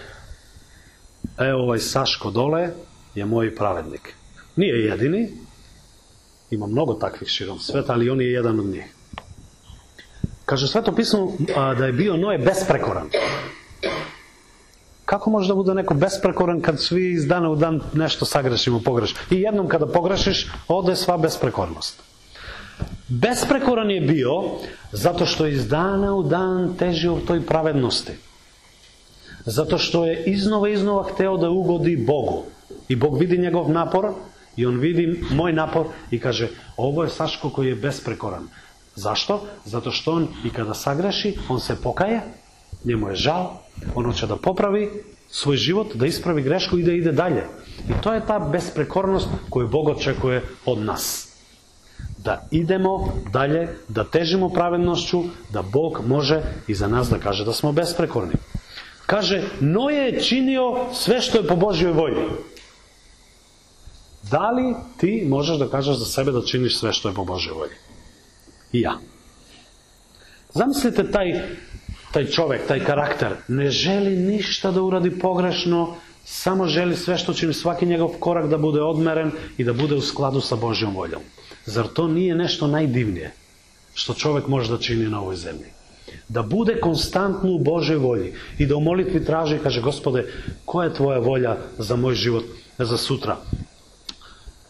evo 1.39 1.63
ovaj 1.63 1.79
Saško 1.79 2.31
dole 2.31 2.71
je 3.15 3.25
moj 3.25 3.55
pravednik. 3.55 4.15
Nije 4.57 4.85
jedini, 4.85 5.31
ima 6.51 6.67
mnogo 6.67 6.95
takvih 6.95 7.29
širom 7.29 7.59
sveta, 7.59 7.93
ali 7.93 8.11
on 8.11 8.21
je 8.21 8.33
jedan 8.33 8.61
od 8.61 8.67
njih. 8.67 8.95
Kaže 10.45 10.69
sveto 10.69 10.93
pismo 10.95 11.33
da 11.79 11.87
je 11.87 11.93
bio 11.93 12.17
Noe 12.17 12.39
besprekoran. 12.39 13.09
Kako 15.05 15.31
može 15.31 15.49
da 15.49 15.55
bude 15.55 15.75
neko 15.75 15.95
besprekoran 15.95 16.61
kad 16.61 16.81
svi 16.81 17.13
iz 17.13 17.27
dana 17.27 17.51
u 17.51 17.57
dan 17.57 17.81
nešto 17.93 18.25
sagrešimo, 18.25 18.81
pogrešimo? 18.85 19.21
I 19.31 19.41
jednom 19.41 19.69
kada 19.69 19.87
pogrešiš, 19.87 20.49
ode 20.69 20.97
sva 20.97 21.17
besprekornost. 21.17 22.03
Besprekoran 23.09 23.91
je 23.91 24.01
bio 24.01 24.31
zato 24.93 25.27
što 25.27 25.47
iz 25.47 25.69
dana 25.69 26.15
u 26.15 26.23
dan 26.23 26.75
težio 26.79 27.15
u 27.15 27.21
toj 27.21 27.47
pravednosti. 27.47 28.13
Zato 29.47 29.78
što 29.78 30.06
je 30.06 30.25
iznova 30.25 30.68
iznova 30.68 31.02
hteo 31.12 31.37
da 31.37 31.50
ugodi 31.50 31.97
Bogu. 31.97 32.42
I 32.88 32.97
Bog 32.97 33.18
vidi 33.18 33.38
njegov 33.38 33.70
napor 33.70 34.12
i 34.56 34.66
on 34.66 34.78
vidi 34.78 35.23
moj 35.30 35.52
napor 35.52 35.87
i 36.11 36.18
kaže 36.18 36.49
ovo 36.76 37.04
je 37.04 37.11
Saško 37.11 37.50
koji 37.50 37.68
je 37.68 37.75
besprekoran. 37.75 38.49
Zašto? 38.94 39.42
Zato 39.64 39.90
što 39.90 40.12
on 40.12 40.28
i 40.44 40.50
kada 40.50 40.75
sagreši, 40.75 41.37
on 41.49 41.61
se 41.61 41.76
pokaje, 41.82 42.20
njemu 42.85 43.09
je 43.09 43.16
žal, 43.16 43.50
on 43.94 44.04
hoće 44.04 44.26
da 44.26 44.37
popravi 44.37 44.90
svoj 45.30 45.56
život, 45.56 45.94
da 45.94 46.06
ispravi 46.06 46.42
grešku 46.42 46.78
i 46.78 46.82
da 46.82 46.92
ide 46.92 47.12
dalje. 47.12 47.44
I 47.88 48.02
to 48.02 48.14
je 48.14 48.26
ta 48.26 48.38
besprekornost 48.38 49.28
koju 49.50 49.68
Bog 49.68 49.88
očekuje 49.88 50.42
od 50.66 50.78
nas 50.78 51.30
da 52.25 52.47
idemo 52.50 53.12
dalje, 53.32 53.68
da 53.88 54.04
težimo 54.04 54.49
pravednošću, 54.49 55.23
da 55.50 55.62
Bog 55.62 56.00
može 56.06 56.42
i 56.66 56.75
za 56.75 56.88
nas 56.88 57.09
da 57.09 57.18
kaže 57.18 57.44
da 57.44 57.52
smo 57.52 57.73
besprekorni. 57.73 58.35
Kaže, 59.11 59.43
Noje 59.61 60.05
je 60.05 60.23
činio 60.23 60.87
sve 60.95 61.21
što 61.21 61.38
je 61.38 61.47
po 61.47 61.57
Božjoj 61.57 61.93
volji. 61.93 62.23
Da 64.31 64.50
li 64.50 64.75
ti 65.00 65.25
možeš 65.29 65.59
da 65.59 65.69
kažeš 65.69 65.97
za 65.97 66.05
sebe 66.05 66.31
da 66.33 66.45
činiš 66.47 66.79
sve 66.79 66.93
što 66.93 67.09
je 67.09 67.14
po 67.14 67.25
Božjoj 67.25 67.55
volji? 67.55 67.75
I 68.73 68.81
ja. 68.81 68.93
Zamislite 70.55 71.11
taj, 71.11 71.33
taj 72.12 72.26
čovek, 72.26 72.67
taj 72.69 72.85
karakter, 72.85 73.35
ne 73.49 73.71
želi 73.71 74.17
ništa 74.17 74.71
da 74.71 74.83
uradi 74.83 75.11
pogrešno, 75.19 75.97
samo 76.25 76.67
želi 76.67 76.97
sve 76.97 77.19
što 77.19 77.35
čini, 77.35 77.55
svaki 77.55 77.87
njegov 77.87 78.09
korak 78.09 78.47
da 78.50 78.59
bude 78.59 78.81
odmeren 78.81 79.33
i 79.59 79.64
da 79.64 79.73
bude 79.73 79.95
u 79.95 80.00
skladu 80.00 80.40
sa 80.40 80.57
Božjom 80.57 80.95
voljom. 80.95 81.23
Zar 81.67 81.88
to 81.88 82.09
nije 82.09 82.35
nešto 82.35 82.67
najdivnije 82.67 83.35
što 83.95 84.14
čovek 84.14 84.47
može 84.47 84.71
da 84.71 84.79
čini 84.79 85.09
na 85.09 85.21
ovoj 85.21 85.37
zemlji? 85.37 85.80
Da 86.29 86.43
bude 86.43 86.81
konstantno 86.81 87.50
u 87.50 87.59
Božoj 87.59 87.97
volji 87.97 88.33
i 88.59 88.67
da 88.67 88.76
u 88.76 88.81
molitvi 88.81 89.25
traži 89.25 89.57
i 89.57 89.59
kaže 89.59 89.81
gospode, 89.81 90.26
koja 90.64 90.88
je 90.88 90.95
tvoja 90.95 91.19
volja 91.19 91.57
za 91.79 91.97
moj 91.97 92.14
život, 92.14 92.45
za 92.79 92.97
sutra? 92.97 93.37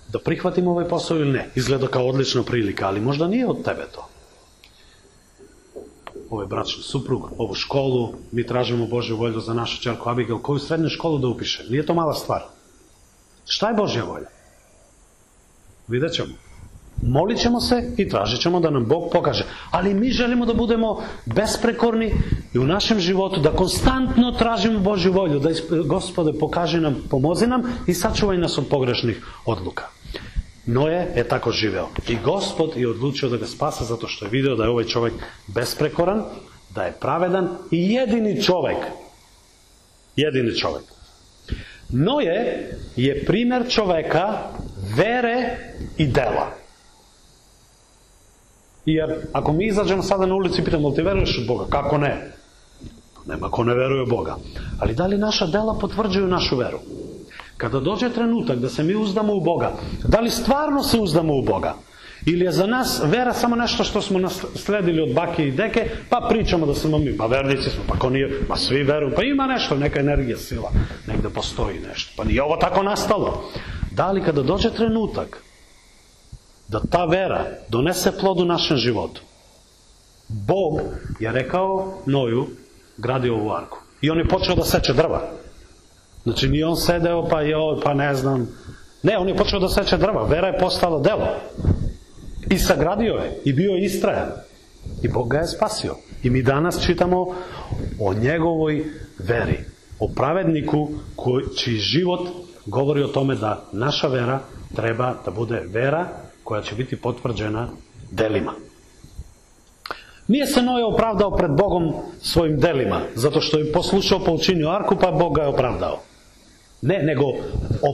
Da 0.09 0.19
prihvatim 0.19 0.69
ovaj 0.69 0.89
posao 0.89 1.17
ili 1.17 1.33
ne? 1.33 1.51
Izgleda 1.55 1.87
kao 1.87 2.09
odlična 2.09 2.43
prilika, 2.43 2.87
ali 2.87 3.01
možda 3.01 3.29
nije 3.29 3.47
od 3.47 3.65
tebe 3.65 3.87
to. 3.95 4.09
Ovaj 6.31 6.47
bračni 6.47 6.83
suprug, 6.83 7.31
ovu 7.39 7.55
školu, 7.55 8.15
mi 8.33 8.47
tražimo 8.47 8.87
Božju 8.87 9.17
volju 9.17 9.41
za 9.41 9.55
našu 9.55 9.83
čerku 9.83 10.11
Abigail, 10.11 10.39
koju 10.39 10.59
srednju 10.59 10.89
školu 10.89 11.19
da 11.19 11.29
upiše. 11.29 11.65
Nije 11.71 11.87
to 11.87 11.95
mala 11.95 12.15
stvar. 12.15 12.43
Šta 13.47 13.69
je 13.69 13.75
Božja 13.75 14.05
volja? 14.05 14.29
Vidjet 15.89 16.13
ćemo. 16.13 16.50
Molit 17.03 17.39
ćemo 17.39 17.61
se 17.61 17.93
i 17.97 18.09
tražit 18.09 18.41
ćemo 18.41 18.61
da 18.61 18.71
nam 18.71 18.85
Bog 18.85 19.11
pokaže. 19.13 19.45
Ali 19.71 19.95
mi 19.95 20.11
želimo 20.11 20.47
da 20.47 20.55
budemo 20.55 21.03
besprekorni 21.27 22.13
i 22.55 22.59
u 22.59 22.65
našem 22.65 23.01
životu, 23.01 23.41
da 23.41 23.53
konstantno 23.53 24.33
tražimo 24.33 24.79
Božju 24.79 25.13
volju, 25.13 25.39
da 25.39 25.51
gospode 25.85 26.39
pokaže 26.39 26.81
nam, 26.81 26.97
pomozi 27.11 27.47
nam 27.47 27.63
i 27.87 27.95
sačuvaj 27.95 28.39
nas 28.39 28.59
od 28.59 28.67
pogrešnih 28.71 29.27
odluka. 29.47 29.85
Noje 30.67 31.13
je 31.17 31.29
tako 31.29 31.51
živeo. 31.51 31.89
I 32.09 32.17
gospod 32.25 32.77
je 32.77 32.91
odlučio 32.91 33.29
da 33.29 33.37
ga 33.37 33.47
spasa 33.47 33.85
zato 33.85 34.09
što 34.09 34.25
je 34.25 34.31
video 34.31 34.57
da 34.57 34.65
je 34.65 34.71
ovaj 34.71 34.85
čovjek 34.85 35.15
besprekoran, 35.47 36.25
da 36.75 36.83
je 36.83 36.93
pravedan 37.01 37.49
i 37.71 37.93
jedini 37.93 38.43
čovjek. 38.43 38.79
Jedini 40.17 40.59
čovjek. 40.59 40.85
Noje 41.89 42.71
je 42.97 43.25
primer 43.25 43.69
čoveka 43.69 44.39
vere 44.97 45.57
i 45.99 46.07
dela. 46.07 46.60
Jer 48.93 49.15
ako 49.33 49.53
mi 49.53 49.67
izađemo 49.67 50.03
sada 50.03 50.27
na 50.27 50.35
ulici 50.35 50.61
i 50.61 50.65
pitamo, 50.65 50.89
li 50.89 50.95
ti 50.95 51.03
veruješ 51.03 51.39
u 51.39 51.47
Boga? 51.47 51.65
Kako 51.71 51.99
ne? 51.99 52.33
Nema 53.27 53.51
ko 53.51 53.65
ne 53.65 53.75
veruje 53.75 54.03
u 54.03 54.07
Boga. 54.07 54.37
Ali 54.79 54.95
da 54.95 55.07
li 55.07 55.19
naša 55.19 55.47
dela 55.47 55.79
potvrđuju 55.81 56.27
našu 56.27 56.57
veru? 56.57 56.79
Kada 57.57 57.81
dođe 57.81 58.11
trenutak 58.11 58.59
da 58.59 58.69
se 58.69 58.83
mi 58.83 58.95
uzdamo 58.95 59.35
u 59.35 59.41
Boga, 59.41 59.73
da 60.05 60.21
li 60.21 60.31
stvarno 60.31 60.83
se 60.83 60.99
uzdamo 60.99 61.35
u 61.37 61.43
Boga? 61.43 61.75
Ili 62.27 62.45
je 62.45 62.53
za 62.53 62.67
nas 62.67 63.03
vera 63.05 63.33
samo 63.33 63.57
nešto 63.57 63.85
što 63.85 64.03
smo 64.03 64.19
nasledili 64.19 65.03
od 65.03 65.15
bake 65.15 65.49
i 65.49 65.51
deke, 65.51 65.91
pa 66.09 66.27
pričamo 66.29 66.67
da 66.67 66.75
smo 66.75 66.99
mi, 66.99 67.17
pa 67.17 67.27
vernici 67.27 67.71
smo, 67.71 67.83
pa 67.89 67.99
ko 67.99 68.11
nije, 68.11 68.41
pa 68.49 68.57
svi 68.57 68.83
veruju, 68.83 69.13
pa 69.17 69.23
ima 69.23 69.47
nešto, 69.47 69.77
neka 69.77 70.01
energija, 70.01 70.37
sila, 70.37 70.71
negde 71.07 71.29
postoji 71.29 71.81
nešto, 71.89 72.13
pa 72.17 72.25
nije 72.25 72.43
ovo 72.43 72.57
tako 72.57 72.83
nastalo. 72.83 73.51
Da 73.91 74.11
li 74.11 74.23
kada 74.23 74.43
dođe 74.43 74.71
trenutak 74.71 75.43
da 76.71 76.81
ta 76.91 77.05
vera 77.05 77.45
donese 77.69 78.13
plod 78.21 78.41
u 78.41 78.45
našem 78.45 78.77
životu. 78.77 79.23
Bog 80.29 80.81
je 81.21 81.33
rekao 81.33 81.99
Noju, 82.07 82.47
gradi 82.97 83.31
ovu 83.31 83.51
arku. 83.53 83.79
I 84.01 84.11
on 84.11 84.19
je 84.19 84.29
počeo 84.29 84.55
da 84.55 84.65
seče 84.65 84.93
drva. 84.93 85.21
Znači, 86.23 86.49
nije 86.49 86.67
on 86.67 86.77
sedeo, 86.77 87.29
pa 87.29 87.41
je, 87.41 87.55
pa 87.85 87.95
ne 87.95 88.15
znam. 88.15 88.49
Ne, 89.03 89.19
on 89.19 89.29
je 89.29 89.37
počeo 89.37 89.59
da 89.61 89.69
seče 89.69 89.97
drva. 89.97 90.25
Vera 90.25 90.47
je 90.47 90.59
postala 90.59 91.01
delo. 91.01 91.27
I 92.51 92.59
sagradio 92.59 93.15
je. 93.15 93.41
I 93.45 93.53
bio 93.53 93.73
je 93.73 93.85
istrajan. 93.85 94.31
I 95.03 95.09
Bog 95.09 95.29
ga 95.29 95.39
je 95.39 95.47
spasio. 95.47 95.97
I 96.23 96.31
mi 96.31 96.43
danas 96.43 96.85
čitamo 96.87 97.35
o 98.01 98.15
njegovoj 98.15 98.85
veri. 99.19 99.59
O 99.99 100.09
pravedniku 100.09 100.89
koji, 101.17 101.45
čiji 101.57 101.77
život 101.77 102.29
govori 102.67 103.03
o 103.03 103.09
tome 103.09 103.35
da 103.35 103.65
naša 103.73 104.09
vera 104.09 104.41
treba 104.75 105.15
da 105.25 105.31
bude 105.31 105.63
vera 105.73 106.07
koja 106.51 106.63
će 106.63 106.75
biti 106.75 106.97
potvrđena 106.97 107.69
delima. 108.11 108.53
Nije 110.29 110.47
se 110.47 110.63
Noje 110.63 110.85
opravdao 110.85 111.37
pred 111.37 111.51
Bogom 111.51 111.93
svojim 112.23 112.59
delima, 112.59 113.01
zato 113.15 113.41
što 113.41 113.59
je 113.59 113.73
poslušao 113.73 114.19
pa 114.19 114.33
arku, 114.71 114.97
pa 115.01 115.11
Bog 115.11 115.37
ga 115.37 115.43
je 115.43 115.49
opravdao. 115.49 116.01
Ne, 116.83 117.03
nego 117.03 117.25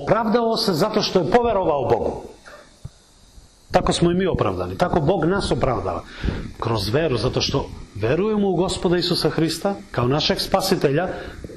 opravdao 0.02 0.56
se 0.56 0.72
zato 0.72 1.02
što 1.02 1.18
je 1.18 1.30
poverovao 1.30 1.88
Bogu. 1.88 2.22
Tako 3.70 3.92
smo 3.92 4.10
i 4.10 4.14
mi 4.14 4.26
opravdani. 4.26 4.78
Tako 4.78 5.00
Bog 5.00 5.24
nas 5.24 5.52
opravdava. 5.52 6.02
Kroz 6.60 6.88
veru, 6.88 7.16
zato 7.16 7.40
što 7.40 7.68
verujemo 7.94 8.48
u 8.48 8.56
gospoda 8.56 8.96
Isusa 8.96 9.30
Hrista 9.30 9.74
kao 9.90 10.08
našeg 10.08 10.40
spasitelja, 10.40 11.08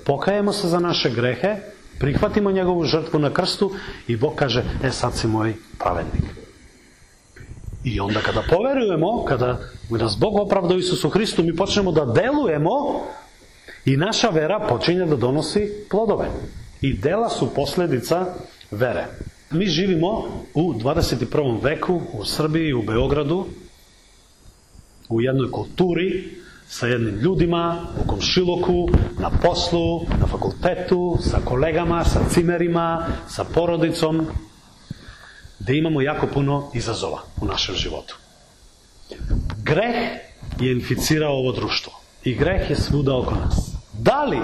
pokajemo 0.06 0.52
se 0.54 0.68
za 0.68 0.80
naše 0.80 1.10
grehe, 1.10 1.56
prihvatimo 2.00 2.52
njegovu 2.52 2.84
žrtvu 2.84 3.20
na 3.20 3.34
krstu 3.34 3.72
i 4.08 4.18
Bog 4.18 4.36
kaže, 4.36 4.64
e 4.84 4.92
sad 4.92 5.16
si 5.16 5.28
moj 5.28 5.54
pravednik. 5.80 6.49
I 7.84 8.00
onda 8.00 8.20
kada 8.20 8.44
poverujemo, 8.50 9.24
kada 9.28 9.60
nas 9.90 10.18
Bog 10.20 10.36
opravda 10.36 10.76
u 10.76 10.80
Isusu 10.80 11.10
Hristu, 11.10 11.44
mi 11.44 11.56
počnemo 11.56 11.92
da 11.92 12.06
delujemo 12.06 13.02
i 13.86 13.98
naša 13.98 14.30
vera 14.30 14.60
počinje 14.60 15.06
da 15.06 15.16
donosi 15.16 15.86
plodove. 15.90 16.28
I 16.82 16.94
dela 16.94 17.30
su 17.30 17.54
posledica 17.56 18.26
vere. 18.72 19.06
Mi 19.52 19.66
živimo 19.66 20.10
u 20.54 20.74
21. 20.74 21.64
veku 21.64 22.02
u 22.14 22.26
Srbiji, 22.26 22.74
u 22.74 22.82
Beogradu, 22.82 23.46
u 25.10 25.22
jednoj 25.22 25.52
kulturi, 25.52 26.40
sa 26.68 26.88
jednim 26.88 27.16
ljudima, 27.16 27.82
u 28.04 28.08
komšiloku, 28.08 28.90
na 29.20 29.30
poslu, 29.30 30.02
na 30.20 30.28
fakultetu, 30.28 31.18
sa 31.22 31.40
kolegama, 31.46 32.04
sa 32.04 32.20
cimerima, 32.30 33.08
sa 33.28 33.44
porodicom, 33.44 34.28
gde 35.60 35.78
imamo 35.78 36.02
jako 36.02 36.28
puno 36.28 36.72
izazova 36.74 37.22
u 37.42 37.46
našem 37.46 37.76
životu. 37.76 38.16
Greh 39.64 40.20
je 40.60 40.72
inficirao 40.72 41.34
ovo 41.34 41.52
društvo 41.52 41.94
i 42.24 42.36
greh 42.36 42.70
je 42.70 42.76
svuda 42.76 43.18
oko 43.18 43.36
nas. 43.36 43.76
Da 43.94 44.24
li 44.24 44.40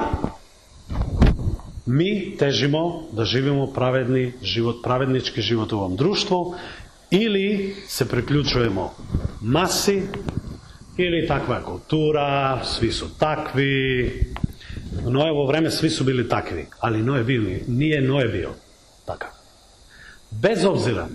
mi 1.86 2.36
težimo 2.40 3.04
da 3.12 3.26
živimo 3.26 3.68
pravedni 3.68 4.34
život, 4.42 4.76
pravednički 4.84 5.42
život 5.42 5.74
u 5.74 5.78
ovom 5.78 5.96
društvu 5.96 6.56
ili 7.12 7.76
se 7.88 8.10
priključujemo 8.10 8.94
masi 9.42 10.02
ili 10.98 11.28
takva 11.28 11.64
kultura, 11.64 12.62
svi 12.66 12.92
su 12.92 13.18
takvi. 13.20 14.12
Nojevo 15.10 15.46
vreme 15.46 15.72
svi 15.72 15.90
su 15.90 16.04
bili 16.04 16.30
takvi, 16.30 16.66
ali 16.80 17.04
Noje 17.04 17.24
bili, 17.24 17.64
nije 17.68 18.02
Noje 18.02 18.28
bio 18.28 18.54
takav. 19.06 19.35
Bez 20.42 20.66
obzira 20.66 21.08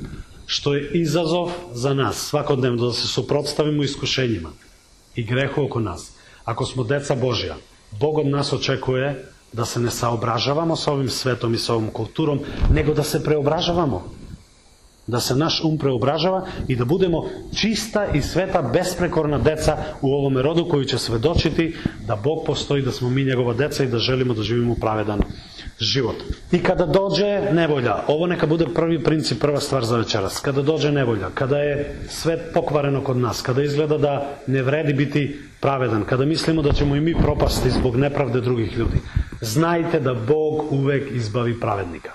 što 0.46 0.74
je 0.74 0.90
izazov 0.94 1.50
za 1.72 1.94
nas 1.94 2.16
svakodnevno 2.16 2.86
da 2.86 2.92
se 2.92 3.08
suprotstavimo 3.08 3.82
iskušenjima 3.82 4.50
i 5.14 5.24
grehu 5.24 5.64
oko 5.64 5.80
nas. 5.80 6.12
Ako 6.44 6.66
smo 6.66 6.84
deca 6.84 7.14
Božja, 7.14 7.56
Bog 8.00 8.18
od 8.18 8.26
nas 8.26 8.52
očekuje 8.52 9.26
da 9.52 9.64
se 9.64 9.80
ne 9.80 9.90
saobražavamo 9.90 10.76
sa 10.76 10.92
ovim 10.92 11.08
svetom 11.08 11.54
i 11.54 11.58
sa 11.58 11.74
ovom 11.74 11.90
kulturom, 11.90 12.40
nego 12.72 12.94
da 12.94 13.02
se 13.02 13.24
preobražavamo. 13.24 14.04
Da 15.10 15.20
se 15.20 15.34
naš 15.36 15.60
um 15.64 15.78
preobražava 15.78 16.46
i 16.68 16.76
da 16.76 16.84
budemo 16.84 17.24
čista 17.54 18.06
i 18.14 18.22
sveta, 18.22 18.62
besprekorna 18.62 19.38
deca 19.38 19.76
u 20.00 20.12
ovome 20.14 20.42
rodu 20.42 20.68
koji 20.68 20.86
će 20.86 20.98
svedočiti 20.98 21.74
da 22.06 22.16
Bog 22.16 22.44
postoji, 22.46 22.82
da 22.82 22.92
smo 22.92 23.10
mi 23.10 23.24
njegova 23.24 23.54
deca 23.54 23.84
i 23.84 23.90
da 23.90 23.98
želimo 23.98 24.34
da 24.34 24.42
živimo 24.42 24.74
pravedan 24.74 25.20
život. 25.80 26.16
I 26.52 26.58
kada 26.62 26.86
dođe 26.86 27.40
nevolja, 27.52 27.96
ovo 28.06 28.26
neka 28.26 28.46
bude 28.46 28.66
prvi 28.74 29.02
princip, 29.02 29.40
prva 29.40 29.60
stvar 29.60 29.84
za 29.84 29.96
večeras, 29.96 30.40
kada 30.40 30.62
dođe 30.62 30.92
nevolja, 30.92 31.30
kada 31.34 31.58
je 31.58 31.96
svet 32.08 32.40
pokvareno 32.54 33.04
kod 33.04 33.16
nas, 33.16 33.42
kada 33.42 33.62
izgleda 33.62 33.98
da 33.98 34.38
ne 34.46 34.62
vredi 34.62 34.92
biti 34.92 35.40
pravedan, 35.60 36.04
kada 36.04 36.24
mislimo 36.24 36.62
da 36.62 36.72
ćemo 36.72 36.96
i 36.96 37.00
mi 37.00 37.14
propasti 37.14 37.70
zbog 37.70 37.96
nepravde 37.96 38.40
drugih 38.40 38.78
ljudi, 38.78 39.00
znajte 39.40 40.00
da 40.00 40.14
Bog 40.14 40.72
uvek 40.72 41.10
izbavi 41.12 41.60
pravednika. 41.60 42.10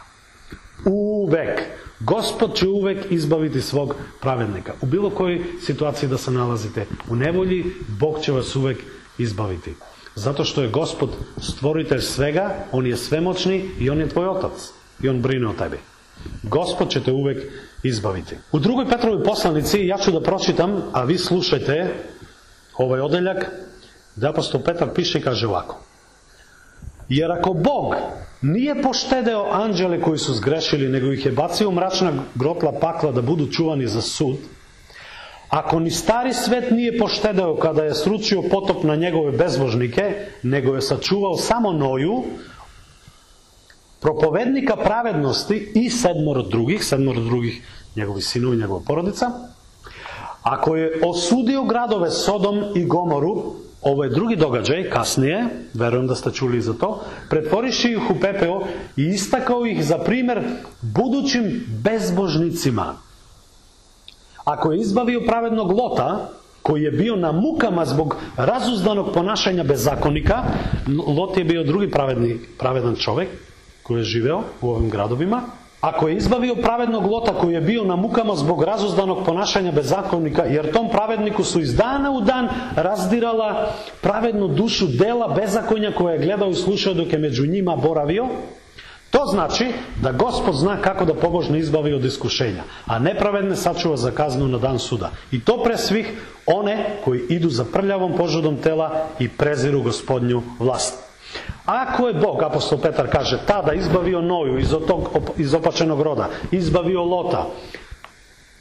Uvek. 0.86 1.62
Gospod 2.06 2.56
će 2.56 2.68
uvek 2.68 3.12
izbaviti 3.12 3.62
svog 3.62 3.96
pravednika. 4.22 4.74
U 4.82 4.86
bilo 4.86 5.10
kojoj 5.10 5.42
situaciji 5.62 6.10
da 6.10 6.18
se 6.18 6.32
nalazite 6.32 6.86
u 7.10 7.16
nevolji, 7.16 7.66
Bog 8.00 8.20
će 8.22 8.32
vas 8.32 8.56
uvek 8.56 8.78
izbaviti. 9.18 9.74
Zato 10.16 10.44
što 10.44 10.62
je 10.62 10.70
Gospod 10.70 11.10
stvoritelj 11.42 12.02
svega, 12.02 12.56
On 12.72 12.86
je 12.86 12.98
svemoćni 12.98 13.70
i 13.80 13.90
On 13.90 14.00
je 14.00 14.10
tvoj 14.10 14.28
otac. 14.28 14.70
I 15.02 15.10
On 15.10 15.22
brine 15.22 15.48
o 15.48 15.54
tebi. 15.54 15.78
Gospod 16.44 16.90
će 16.90 17.04
te 17.04 17.12
uvek 17.12 17.44
izbaviti. 17.84 18.36
U 18.52 18.60
drugoj 18.60 18.90
Petrovoj 18.90 19.24
poslanici 19.24 19.88
ja 19.88 19.98
ću 19.98 20.12
da 20.12 20.22
pročitam, 20.22 20.82
a 20.94 21.04
vi 21.04 21.18
slušajte 21.18 21.94
ovaj 22.78 23.00
odeljak, 23.00 23.46
da 24.16 24.30
apostol 24.30 24.62
Petar 24.62 24.94
piše 24.96 25.20
i 25.20 25.22
kaže 25.22 25.48
ovako. 25.48 25.82
Jer 27.10 27.32
ako 27.32 27.54
Bog 27.54 27.96
nije 28.42 28.82
poštedeo 28.82 29.48
anđele 29.52 30.02
koji 30.02 30.18
su 30.18 30.34
zgrešili, 30.34 30.90
nego 30.90 31.12
ih 31.12 31.26
je 31.26 31.32
bacio 31.32 31.70
u 31.70 31.72
mračna 31.72 32.12
grotla 32.36 32.72
pakla 32.82 33.12
da 33.12 33.22
budu 33.22 33.52
čuvani 33.52 33.88
za 33.88 34.02
sud, 34.02 34.36
ako 35.50 35.80
ni 35.80 35.92
stari 35.92 36.34
svet 36.34 36.72
nije 36.72 36.98
poštedeo 37.00 37.56
kada 37.56 37.84
je 37.84 37.96
sručio 37.96 38.42
potop 38.52 38.84
na 38.84 38.96
njegove 38.96 39.32
bezbožnike, 39.32 40.16
nego 40.44 40.76
je 40.76 40.82
sačuvao 40.82 41.38
samo 41.38 41.74
Noju, 41.74 42.24
propovednika 44.02 44.76
pravednosti 44.76 45.72
i 45.76 45.90
sedmoro 45.90 46.42
drugih, 46.42 46.86
sedmoro 46.86 47.22
drugih 47.22 47.62
njegovi 47.96 48.22
sinovi, 48.22 48.58
njegova 48.58 48.82
porodica, 48.88 49.32
ako 50.44 50.76
je 50.76 51.02
osudio 51.04 51.64
gradove 51.64 52.12
Sodom 52.12 52.64
i 52.76 52.86
Gomoru, 52.86 53.65
ovo 53.86 54.04
je 54.04 54.10
drugi 54.10 54.36
događaj, 54.36 54.90
kasnije, 54.90 55.46
verujem 55.74 56.08
da 56.08 56.16
ste 56.16 56.32
čuli 56.32 56.62
za 56.62 56.74
to, 56.74 57.02
pretvoriši 57.30 57.92
ih 57.92 58.10
u 58.10 58.16
i 58.98 59.04
istakao 59.04 59.66
ih 59.66 59.86
za 59.86 59.98
primer 59.98 60.42
budućim 60.82 61.66
bezbožnicima. 61.84 62.96
Ako 64.46 64.72
je 64.72 64.82
izbavio 64.82 65.22
pravednog 65.28 65.72
Lota, 65.72 66.30
koji 66.62 66.84
je 66.84 66.92
bio 66.92 67.16
na 67.16 67.32
mukama 67.32 67.86
zbog 67.86 68.16
razuzdanog 68.38 69.14
ponašanja 69.14 69.64
bezakonika, 69.64 70.44
Lot 71.08 71.38
je 71.38 71.44
bio 71.46 71.64
drugi 71.64 71.92
pravedni, 71.92 72.40
pravedan 72.58 72.96
čovek 72.96 73.28
koji 73.84 74.00
je 74.00 74.04
živeo 74.04 74.42
u 74.62 74.70
ovim 74.70 74.90
gradovima, 74.90 75.42
ako 75.82 76.08
je 76.08 76.16
izbavio 76.16 76.56
pravednog 76.56 77.06
Lota 77.06 77.34
koji 77.34 77.54
je 77.54 77.62
bio 77.62 77.84
na 77.84 77.96
mukama 77.96 78.36
zbog 78.36 78.64
razuzdanog 78.64 79.26
ponašanja 79.26 79.72
bezakonnika, 79.72 80.44
jer 80.44 80.72
tom 80.72 80.90
pravedniku 80.90 81.44
su 81.44 81.62
iz 81.62 81.76
dana 81.76 82.12
u 82.12 82.22
dan 82.22 82.50
razdirala 82.76 83.68
pravednu 84.02 84.48
dušu 84.48 84.88
dela 84.88 85.28
bezakonja 85.28 85.92
koje 85.92 86.14
je 86.14 86.26
gledao 86.26 86.50
i 86.50 86.56
slušao 86.56 86.94
dok 86.94 87.14
je 87.14 87.20
među 87.20 87.46
njima 87.46 87.76
boravio, 87.76 88.28
to 89.12 89.26
znači 89.26 89.68
da 90.02 90.12
Gospod 90.12 90.56
zna 90.56 90.82
kako 90.82 91.06
da 91.06 91.14
pobožne 91.14 91.60
izbavi 91.60 91.94
od 91.94 92.06
iskušenja, 92.06 92.64
a 92.86 93.00
nepravedne 93.00 93.56
sačuva 93.56 93.98
za 93.98 94.12
kaznu 94.12 94.48
na 94.48 94.58
dan 94.58 94.80
suda. 94.80 95.12
I 95.32 95.40
to 95.44 95.64
pre 95.64 95.78
svih 95.78 96.12
one 96.46 97.00
koji 97.06 97.22
idu 97.30 97.50
za 97.50 97.66
prljavom 97.74 98.14
požudom 98.18 98.58
tela 98.58 99.06
i 99.20 99.30
preziru 99.30 99.82
gospodnju 99.82 100.42
vlast. 100.60 101.05
Ako 101.66 102.08
je 102.08 102.14
Bog, 102.14 102.44
apostol 102.44 102.80
Petar 102.80 103.10
kaže, 103.12 103.40
tada 103.48 103.74
izbavio 103.74 104.22
Noju 104.22 104.60
iz, 104.60 104.70
tog, 104.88 105.10
iz 105.38 105.54
opačenog 105.54 106.02
roda, 106.02 106.30
izbavio 106.52 107.04
Lota, 107.04 107.50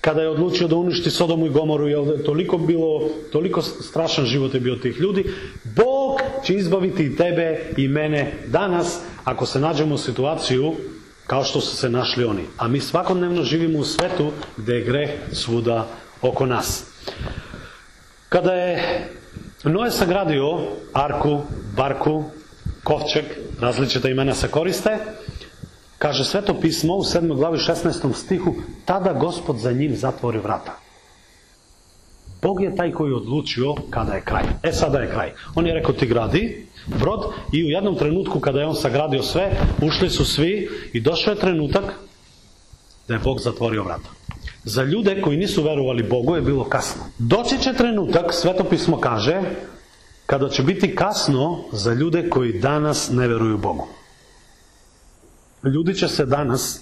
kada 0.01 0.23
je 0.23 0.29
odlučio 0.29 0.69
da 0.69 0.77
uništi 0.77 1.11
Sodomu 1.11 1.47
i 1.47 1.51
Gomoru, 1.51 1.89
je 1.89 2.25
toliko 2.25 2.59
bilo, 2.59 3.09
toliko 3.33 3.63
strašan 3.63 4.25
život 4.25 4.55
je 4.55 4.61
bio 4.61 4.77
tih 4.77 5.01
ljudi, 5.01 5.25
Bog 5.65 6.21
će 6.45 6.55
izbaviti 6.55 7.05
i 7.05 7.17
tebe 7.17 7.61
i 7.77 7.89
mene 7.89 8.33
danas, 8.47 9.01
ako 9.25 9.47
se 9.47 9.61
nađemo 9.61 9.95
u 9.95 9.99
situaciju 9.99 10.75
kao 11.27 11.45
što 11.45 11.61
su 11.61 11.77
se 11.77 11.91
našli 11.91 12.25
oni. 12.25 12.43
A 12.59 12.69
mi 12.69 12.81
svakodnevno 12.81 13.43
živimo 13.43 13.79
u 13.79 13.85
svetu 13.85 14.31
gde 14.57 14.75
je 14.75 14.85
greh 14.85 15.11
svuda 15.33 15.87
oko 16.23 16.47
nas. 16.47 16.85
Kada 18.29 18.53
je 18.53 19.09
Noe 19.65 19.91
sagradio 19.91 20.59
arku, 20.93 21.41
barku, 21.77 22.25
kovčeg, 22.85 23.25
različita 23.61 24.09
imena 24.09 24.35
se 24.35 24.49
koriste, 24.49 24.99
kaže 25.99 26.25
sveto 26.25 26.61
pismo 26.61 26.97
u 26.97 27.03
7. 27.03 27.37
glavi 27.37 27.59
16. 27.59 28.15
stihu, 28.15 28.55
tada 28.85 29.13
gospod 29.13 29.59
za 29.59 29.73
njim 29.73 29.97
zatvori 29.97 30.39
vrata. 30.39 30.79
Bog 32.43 32.61
je 32.61 32.77
taj 32.77 32.93
koji 32.93 33.11
je 33.11 33.17
odlučio 33.17 33.75
kada 33.91 34.13
je 34.13 34.25
kraj. 34.25 34.45
E 34.63 34.73
sada 34.73 34.99
je 34.99 35.11
kraj. 35.11 35.33
On 35.55 35.67
je 35.67 35.75
rekao 35.75 35.95
ti 35.95 36.07
gradi 36.07 36.67
brod 36.87 37.33
i 37.53 37.65
u 37.65 37.69
jednom 37.69 37.97
trenutku 37.99 38.41
kada 38.41 38.61
je 38.61 38.67
on 38.67 38.75
sagradio 38.77 39.23
sve, 39.23 39.51
ušli 39.83 40.11
su 40.11 40.25
svi 40.25 40.69
i 40.93 41.01
došao 41.01 41.33
je 41.33 41.41
trenutak 41.41 41.85
da 43.09 43.15
je 43.15 43.21
Bog 43.21 43.41
zatvorio 43.41 43.85
vrata. 43.85 44.09
Za 44.65 44.83
ljude 44.83 45.21
koji 45.21 45.37
nisu 45.37 45.63
verovali 45.63 46.03
Bogu 46.03 46.37
je 46.37 46.43
bilo 46.43 46.65
kasno. 46.65 47.03
Doći 47.19 47.59
će 47.59 47.73
trenutak, 47.73 48.35
svetopismo 48.35 49.01
kaže, 49.01 49.41
kada 50.27 50.49
će 50.49 50.63
biti 50.63 50.95
kasno 50.95 51.65
za 51.73 51.93
ljude 51.93 52.31
koji 52.31 52.59
danas 52.59 53.11
ne 53.11 53.29
veruju 53.29 53.59
Bogu. 53.59 53.87
Ljudi 55.65 55.95
će 55.95 56.09
se 56.09 56.27
danas 56.27 56.81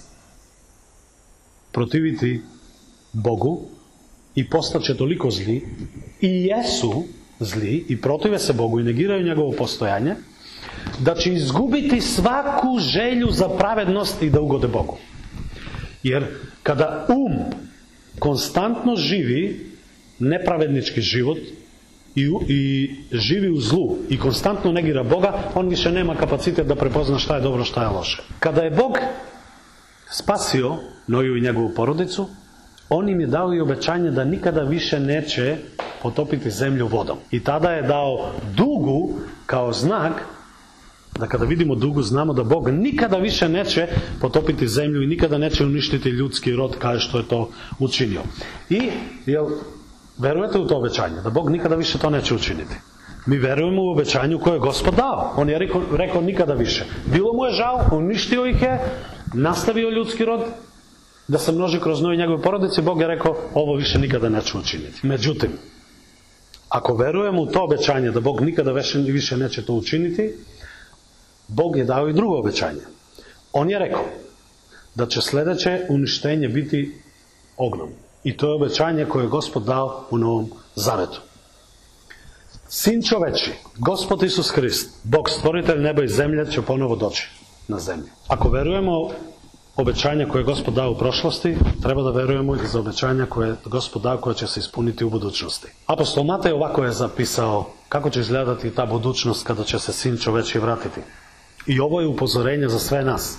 protiviti 1.71 2.41
Bogu 3.13 3.61
i 4.35 4.49
postaće 4.49 4.97
toliko 4.97 5.31
zli 5.31 5.67
i 6.21 6.45
jesu 6.45 7.03
zli 7.39 7.85
i 7.89 8.01
protive 8.01 8.39
se 8.39 8.53
Bogu 8.53 8.79
i 8.79 8.83
negiraju 8.83 9.25
njegovo 9.25 9.51
postojanje, 9.51 10.15
da 10.99 11.15
će 11.15 11.33
izgubiti 11.33 12.01
svaku 12.01 12.79
želju 12.79 13.31
za 13.31 13.49
pravednost 13.49 14.21
i 14.21 14.29
da 14.29 14.41
ugode 14.41 14.67
Bogu. 14.67 14.97
Jer 16.03 16.25
kada 16.63 17.07
um 17.09 17.37
konstantno 18.19 18.95
živi 18.95 19.71
nepravednički 20.19 21.01
život 21.01 21.37
i, 22.15 22.29
i 22.47 22.95
živi 23.11 23.49
u 23.49 23.59
zlu 23.59 23.97
i 24.09 24.19
konstantno 24.19 24.71
negira 24.71 25.03
Boga, 25.03 25.33
on 25.55 25.67
više 25.67 25.91
nema 25.91 26.15
kapacitet 26.15 26.67
da 26.67 26.75
prepozna 26.75 27.19
šta 27.19 27.35
je 27.35 27.41
dobro, 27.41 27.63
šta 27.63 27.83
je 27.83 27.89
loše. 27.89 28.21
Kada 28.39 28.61
je 28.61 28.71
Bog 28.71 28.97
spasio 30.09 30.75
Noju 31.07 31.37
i 31.37 31.41
njegovu 31.41 31.69
porodicu, 31.75 32.27
on 32.89 33.09
im 33.09 33.21
je 33.21 33.27
dao 33.27 33.53
i 33.53 33.61
obećanje 33.61 34.11
da 34.11 34.23
nikada 34.23 34.61
više 34.61 34.99
neće 34.99 35.57
potopiti 36.01 36.51
zemlju 36.51 36.87
vodom. 36.87 37.17
I 37.31 37.43
tada 37.43 37.71
je 37.71 37.81
dao 37.81 38.31
dugu 38.55 39.13
kao 39.45 39.73
znak 39.73 40.13
da 41.19 41.27
kada 41.27 41.45
vidimo 41.45 41.75
dugu 41.75 42.01
znamo 42.01 42.33
da 42.33 42.43
Bog 42.43 42.69
nikada 42.69 43.17
više 43.17 43.49
neće 43.49 43.87
potopiti 44.21 44.67
zemlju 44.67 45.03
i 45.03 45.07
nikada 45.07 45.37
neće 45.37 45.65
uništiti 45.65 46.09
ljudski 46.09 46.55
rod 46.55 46.75
kao 46.79 46.99
što 46.99 47.17
je 47.17 47.27
to 47.27 47.49
učinio. 47.79 48.21
I 48.69 48.89
jel, 49.25 49.47
verujete 50.23 50.59
u 50.59 50.67
to 50.67 50.77
obećanje? 50.77 51.21
Da 51.21 51.29
Bog 51.29 51.49
nikada 51.49 51.75
više 51.75 51.97
to 51.97 52.09
neće 52.09 52.35
učiniti. 52.35 52.75
Mi 53.25 53.37
verujemo 53.37 53.83
u 53.83 53.91
obećanju 53.91 54.39
koje 54.39 54.55
je 54.55 54.59
Gospod 54.59 54.95
dao. 54.95 55.33
On 55.37 55.49
je 55.49 55.59
rekao, 55.59 55.81
rekao 55.91 56.21
nikada 56.21 56.53
više. 56.53 56.85
Bilo 57.05 57.33
mu 57.33 57.45
je 57.45 57.51
žao, 57.51 57.85
uništio 57.91 58.45
ih 58.45 58.61
je, 58.61 58.79
nastavio 59.33 59.89
ljudski 59.89 60.25
rod, 60.25 60.41
da 61.27 61.37
se 61.37 61.51
množi 61.51 61.79
kroz 61.79 62.01
noj 62.01 62.17
njegove 62.17 62.41
porodice, 62.41 62.81
Bog 62.81 63.01
je 63.01 63.07
rekao, 63.07 63.35
ovo 63.53 63.75
više 63.75 63.99
nikada 63.99 64.29
neće 64.29 64.57
učiniti. 64.57 65.07
Međutim, 65.07 65.51
ako 66.69 66.95
verujemo 66.95 67.41
u 67.41 67.45
to 67.45 67.63
obećanje 67.63 68.11
da 68.11 68.19
Bog 68.19 68.41
nikada 68.41 68.71
više 68.95 69.37
neće 69.37 69.65
to 69.65 69.73
učiniti, 69.73 70.33
Bog 71.47 71.77
je 71.77 71.83
dao 71.83 72.09
i 72.09 72.13
drugo 72.13 72.39
obećanje. 72.39 72.81
On 73.53 73.69
je 73.69 73.79
rekao 73.79 74.05
da 74.95 75.05
će 75.05 75.21
sledeće 75.21 75.85
uništenje 75.89 76.47
biti 76.47 77.01
ognom. 77.57 77.89
I 78.23 78.37
to 78.37 78.47
je 78.47 78.53
obećanje 78.53 79.05
koje 79.05 79.23
je 79.23 79.29
Gospod 79.29 79.63
dao 79.63 80.05
u 80.09 80.17
Novom 80.17 80.49
Zavetu. 80.75 81.21
Sin 82.67 83.01
čoveči, 83.03 83.51
Gospod 83.77 84.23
Isus 84.23 84.49
Hrist, 84.49 84.89
Bog 85.03 85.29
stvoritelj 85.29 85.81
neba 85.81 86.03
i 86.03 86.07
zemlje 86.07 86.51
će 86.51 86.61
ponovo 86.61 86.95
doći 86.95 87.29
na 87.67 87.79
zemlju. 87.79 88.07
Ako 88.27 88.49
verujemo 88.49 89.09
obećanja 89.75 90.27
koje 90.27 90.39
je 90.39 90.45
Gospod 90.45 90.73
dao 90.73 90.91
u 90.91 90.97
prošlosti, 90.97 91.57
treba 91.81 92.01
da 92.01 92.11
verujemo 92.11 92.55
i 92.55 92.67
za 92.67 92.79
obećanja 92.79 93.25
koje 93.25 93.49
je 93.49 93.55
Gospod 93.65 94.01
dao 94.01 94.17
koje 94.17 94.35
će 94.35 94.47
se 94.47 94.59
ispuniti 94.59 95.05
u 95.05 95.09
budućnosti. 95.09 95.67
Apostol 95.87 96.23
Matej 96.23 96.51
ovako 96.51 96.83
je 96.83 96.91
zapisao 96.91 97.69
kako 97.89 98.09
će 98.09 98.19
izgledati 98.19 98.71
ta 98.71 98.85
budućnost 98.85 99.47
kada 99.47 99.63
će 99.63 99.79
se 99.79 99.93
sin 99.93 100.17
čoveči 100.17 100.59
vratiti. 100.59 101.01
I 101.67 101.79
ovo 101.79 102.01
je 102.01 102.07
upozorenje 102.07 102.67
za 102.67 102.79
sve 102.79 103.03
nas. 103.03 103.37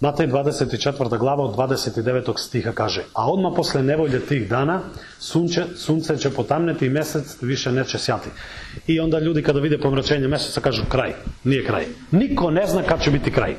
Matej 0.00 0.26
24. 0.26 1.18
glava 1.18 1.44
od 1.44 1.56
29. 1.56 2.38
stiha 2.38 2.72
kaže 2.72 3.02
A 3.14 3.30
odmah 3.32 3.52
posle 3.56 3.82
nevolje 3.82 4.20
tih 4.20 4.48
dana 4.48 4.80
sunce, 5.18 5.64
sunce 5.76 6.16
će 6.16 6.30
potamneti 6.30 6.86
i 6.86 6.90
mesec 6.90 7.42
više 7.42 7.72
neće 7.72 7.98
sjati. 7.98 8.28
I 8.86 9.00
onda 9.00 9.18
ljudi 9.18 9.42
kada 9.42 9.60
vide 9.60 9.78
pomračenje 9.78 10.28
meseca 10.28 10.60
kažu 10.60 10.82
kraj. 10.88 11.12
Nije 11.44 11.64
kraj. 11.66 11.86
Niko 12.10 12.50
ne 12.50 12.66
zna 12.66 12.82
kad 12.82 13.02
će 13.02 13.10
biti 13.10 13.32
kraj. 13.32 13.56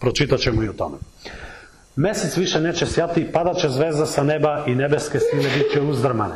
Pročitat 0.00 0.40
ćemo 0.40 0.62
i 0.62 0.68
o 0.68 0.72
tome. 0.72 0.98
Mesec 1.96 2.36
više 2.36 2.60
neće 2.60 2.86
sjati, 2.86 3.32
padaće 3.32 3.68
zvezda 3.68 4.06
sa 4.06 4.22
neba 4.22 4.64
i 4.66 4.74
nebeske 4.74 5.18
sile 5.18 5.50
bit 5.58 5.72
će 5.72 5.80
uzdrmane. 5.80 6.34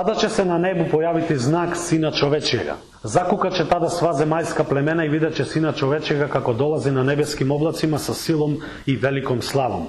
Tada 0.00 0.14
će 0.14 0.28
se 0.28 0.44
na 0.44 0.58
nebu 0.58 0.84
pojaviti 0.90 1.38
znak 1.38 1.76
Sina 1.76 2.10
čovečijega. 2.10 2.76
Zakukat 3.02 3.52
će 3.52 3.68
tada 3.68 3.88
sva 3.88 4.12
zemaljska 4.12 4.64
plemena 4.64 5.04
i 5.04 5.08
vidjet 5.08 5.34
će 5.36 5.44
Sina 5.44 5.72
čovečijega 5.72 6.28
kako 6.28 6.52
dolazi 6.52 6.90
na 6.90 7.02
nebeskim 7.02 7.50
oblacima 7.50 7.98
sa 7.98 8.14
silom 8.14 8.56
i 8.86 8.96
velikom 8.96 9.42
slavom. 9.42 9.86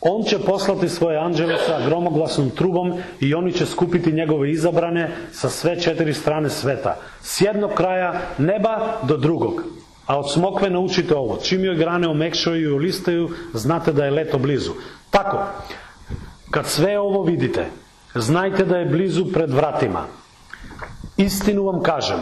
On 0.00 0.22
će 0.22 0.38
poslati 0.38 0.88
svoje 0.88 1.18
anđele 1.18 1.56
sa 1.66 1.80
gromoglasnom 1.86 2.50
trubom 2.50 2.92
i 3.20 3.34
oni 3.34 3.52
će 3.52 3.66
skupiti 3.66 4.12
njegove 4.12 4.50
izabrane 4.50 5.10
sa 5.32 5.48
sve 5.48 5.80
četiri 5.80 6.14
strane 6.14 6.50
sveta. 6.50 6.96
S 7.22 7.40
jednog 7.40 7.70
kraja 7.74 8.20
neba 8.38 8.98
do 9.02 9.16
drugog. 9.16 9.64
A 10.06 10.18
od 10.18 10.32
smokve 10.32 10.70
naučite 10.70 11.16
ovo. 11.16 11.38
Čim 11.42 11.64
joj 11.64 11.76
grane 11.76 12.08
omekšaju 12.08 12.70
i 12.70 12.74
olistaju, 12.74 13.30
znate 13.54 13.92
da 13.92 14.04
je 14.04 14.10
leto 14.10 14.38
blizu. 14.38 14.72
Tako, 15.10 15.38
kad 16.50 16.66
sve 16.66 16.98
ovo 16.98 17.22
vidite, 17.22 17.66
znajte 18.14 18.64
da 18.64 18.76
je 18.76 18.86
blizu 18.86 19.24
pred 19.32 19.50
vratima. 19.50 20.06
Istinu 21.16 21.64
vam 21.64 21.82
kažem, 21.82 22.18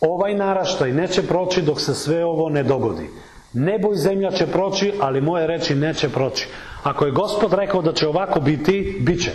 ovaj 0.00 0.34
naraštaj 0.34 0.92
neće 0.92 1.22
proći 1.22 1.62
dok 1.62 1.80
se 1.80 1.94
sve 1.94 2.24
ovo 2.24 2.48
ne 2.48 2.62
dogodi. 2.62 3.10
Nebo 3.52 3.92
i 3.92 3.98
zemlja 3.98 4.30
će 4.30 4.46
proći, 4.46 4.92
ali 5.00 5.20
moje 5.20 5.46
reči 5.46 5.74
neće 5.74 6.08
proći. 6.08 6.48
Ako 6.82 7.06
je 7.06 7.12
Gospod 7.12 7.52
rekao 7.52 7.82
da 7.82 7.92
će 7.92 8.08
ovako 8.08 8.40
biti, 8.40 8.98
bit 9.00 9.22
će. 9.22 9.32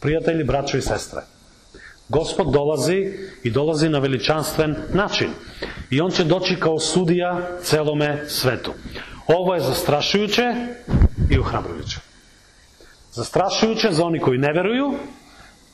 Prijatelji, 0.00 0.44
braćo 0.44 0.76
i 0.76 0.82
sestre. 0.82 1.20
Gospod 2.08 2.52
dolazi 2.52 3.12
i 3.42 3.50
dolazi 3.50 3.88
na 3.88 3.98
veličanstven 3.98 4.76
način. 4.92 5.28
I 5.90 6.00
on 6.00 6.10
će 6.10 6.24
doći 6.24 6.60
kao 6.60 6.78
sudija 6.78 7.48
celome 7.62 8.24
svetu. 8.28 8.72
Ovo 9.26 9.54
je 9.54 9.60
zastrašujuće 9.60 10.54
i 11.30 11.38
ohrabrujuće. 11.38 12.05
Zastrašujuće 13.16 13.92
za 13.92 14.04
oni 14.04 14.20
koji 14.20 14.38
ne 14.38 14.52
veruju, 14.52 14.94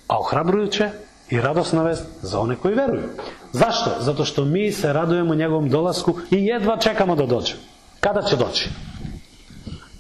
a 0.09 0.19
ohrabrujuće 0.19 0.91
i 1.31 1.41
radosna 1.41 1.83
vest 1.83 2.05
za 2.23 2.41
one 2.41 2.57
koji 2.57 2.75
veruju. 2.75 3.09
Zašto? 3.53 3.91
Zato 4.01 4.25
što 4.25 4.45
mi 4.45 4.73
se 4.73 4.93
radujemo 4.93 5.35
njegovom 5.35 5.69
dolasku 5.69 6.15
i 6.31 6.47
jedva 6.47 6.77
čekamo 6.77 7.17
da 7.17 7.27
dođe. 7.27 7.55
Kada 8.01 8.23
će 8.23 8.37
doći? 8.37 8.69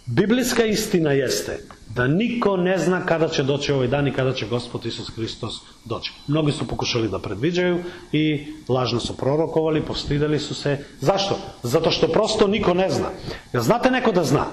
Biblijska 0.06 0.64
istina 0.64 1.12
jeste 1.12 1.58
da 1.94 2.06
niko 2.06 2.56
ne 2.56 2.78
zna 2.78 3.06
kada 3.06 3.28
će 3.28 3.42
doći 3.42 3.72
ovaj 3.72 3.88
dan 3.88 4.08
i 4.08 4.12
kada 4.12 4.32
će 4.32 4.46
Gospod 4.46 4.86
Isus 4.86 5.10
Hristos 5.16 5.60
doći. 5.84 6.12
Mnogi 6.26 6.52
su 6.52 6.68
pokušali 6.68 7.08
da 7.08 7.18
predviđaju 7.18 7.82
i 8.12 8.46
lažno 8.68 9.00
su 9.00 9.16
prorokovali, 9.16 9.82
postidali 9.82 10.38
su 10.38 10.54
se. 10.54 10.84
Zašto? 11.00 11.38
Zato 11.62 11.90
što 11.90 12.08
prosto 12.08 12.46
niko 12.46 12.74
ne 12.74 12.90
zna. 12.90 13.10
Jel 13.52 13.62
znate 13.62 13.90
neko 13.90 14.12
da 14.12 14.24
zna? 14.24 14.46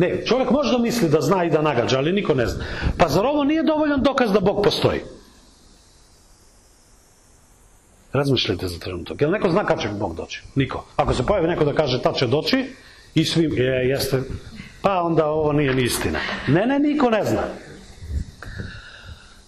Ne, 0.00 0.26
čovjek 0.26 0.50
možda 0.50 0.78
misli 0.78 1.08
da 1.08 1.20
zna 1.20 1.44
i 1.44 1.50
da 1.50 1.62
nagađa, 1.62 1.98
ali 1.98 2.12
niko 2.12 2.34
ne 2.34 2.46
zna. 2.46 2.64
Pa 2.98 3.08
zar 3.08 3.26
ovo 3.26 3.44
nije 3.44 3.62
dovoljan 3.62 4.02
dokaz 4.02 4.32
da 4.32 4.40
Bog 4.40 4.62
postoji? 4.64 5.00
Razmišljajte 8.12 8.68
za 8.68 8.78
trenutak. 8.78 9.20
Jel 9.20 9.30
neko 9.30 9.50
zna 9.50 9.64
kad 9.64 9.80
će 9.80 9.88
Bog 9.88 10.16
doći? 10.16 10.42
Niko. 10.54 10.84
Ako 10.96 11.14
se 11.14 11.26
pojavi 11.26 11.48
neko 11.48 11.64
da 11.64 11.74
kaže 11.74 12.02
tad 12.02 12.16
će 12.16 12.26
doći, 12.26 12.64
i 13.14 13.24
svim, 13.24 13.52
je, 13.56 13.88
jeste, 13.88 14.22
pa 14.82 15.02
onda 15.02 15.26
ovo 15.26 15.52
nije 15.52 15.74
ni 15.74 15.82
istina. 15.82 16.18
Ne, 16.48 16.66
ne, 16.66 16.78
niko 16.78 17.10
ne 17.10 17.24
zna. 17.24 17.44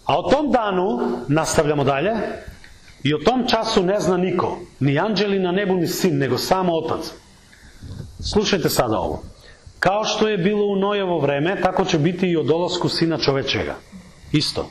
A 0.05 0.19
o 0.19 0.31
tom 0.31 0.53
danu, 0.53 1.01
nastavljamo 1.29 1.85
dalje, 1.85 2.13
i 3.03 3.15
o 3.15 3.19
tom 3.19 3.47
času 3.49 3.83
ne 3.83 4.01
zna 4.01 4.17
niko, 4.17 4.59
ni 4.81 4.99
anđeli 4.99 5.39
na 5.39 5.53
nebu, 5.53 5.77
ni 5.77 5.87
sin, 5.87 6.19
nego 6.19 6.39
samo 6.39 6.73
otac. 6.73 7.13
Slušajte 8.21 8.69
sada 8.69 8.99
ovo. 8.99 9.32
Kao 9.83 10.05
što 10.05 10.29
je 10.29 10.39
bilo 10.39 10.67
u 10.67 10.77
Nojevo 10.77 11.19
vreme, 11.19 11.61
tako 11.61 11.85
će 11.85 11.99
biti 11.99 12.27
i 12.27 12.37
o 12.37 12.43
dolasku 12.43 12.89
sina 12.89 13.19
čovečega. 13.19 13.75
Isto. 14.33 14.71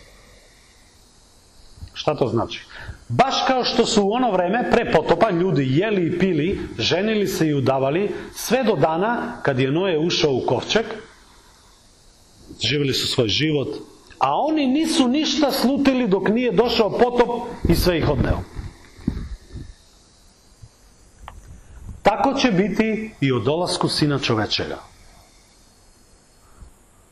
Šta 1.93 2.15
to 2.15 2.27
znači? 2.27 2.65
Baš 3.09 3.35
kao 3.47 3.63
što 3.63 3.85
su 3.85 4.03
u 4.03 4.11
ono 4.11 4.31
vreme 4.31 4.69
pre 4.71 4.91
potopa 4.91 5.29
ljudi 5.29 5.67
jeli 5.69 6.07
i 6.07 6.19
pili, 6.19 6.59
ženili 6.79 7.27
se 7.27 7.47
i 7.47 7.53
udavali, 7.53 8.11
sve 8.35 8.63
do 8.63 8.75
dana 8.75 9.41
kad 9.43 9.59
je 9.59 9.71
Noje 9.71 9.99
ušao 9.99 10.31
u 10.31 10.45
kovčeg, 10.45 10.85
živjeli 12.61 12.93
su 12.93 13.07
svoj 13.07 13.27
život, 13.27 13.67
a 14.19 14.35
oni 14.35 14.67
nisu 14.67 15.07
ništa 15.07 15.51
slutili 15.51 16.07
dok 16.07 16.29
nije 16.29 16.51
došao 16.51 16.89
potop 16.89 17.29
i 17.69 17.75
sve 17.75 17.97
ih 17.97 18.09
odneo. 18.09 18.39
Tako 22.01 22.33
će 22.33 22.51
biti 22.51 23.11
i 23.21 23.31
o 23.31 23.39
dolasku 23.39 23.87
Sina 23.87 24.19
čovečega. 24.19 24.90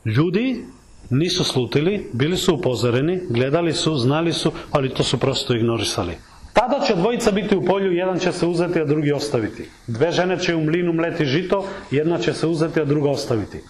Ljudi 0.04 0.64
nisu 1.10 1.44
slutili, 1.44 2.10
bili 2.12 2.36
su 2.36 2.54
upozoreni, 2.54 3.20
gledali 3.28 3.74
su, 3.74 3.96
znali 3.96 4.32
su, 4.32 4.52
ali 4.70 4.94
to 4.94 5.04
su 5.04 5.18
prosto 5.18 5.54
ignorisali. 5.54 6.16
Tada 6.52 6.80
će 6.86 6.94
dvojica 6.94 7.30
biti 7.30 7.56
u 7.56 7.64
polju, 7.64 7.92
jedan 7.92 8.18
će 8.18 8.32
se 8.32 8.46
uzeti, 8.46 8.80
a 8.80 8.84
drugi 8.84 9.12
ostaviti. 9.12 9.68
Dve 9.86 10.12
žene 10.12 10.38
će 10.38 10.54
u 10.54 10.64
mlinu 10.64 10.92
mleti 10.92 11.24
žito, 11.24 11.64
jedna 11.90 12.18
će 12.18 12.34
se 12.34 12.46
uzeti, 12.46 12.80
a 12.80 12.84
druga 12.84 13.10
ostaviti. 13.10 13.60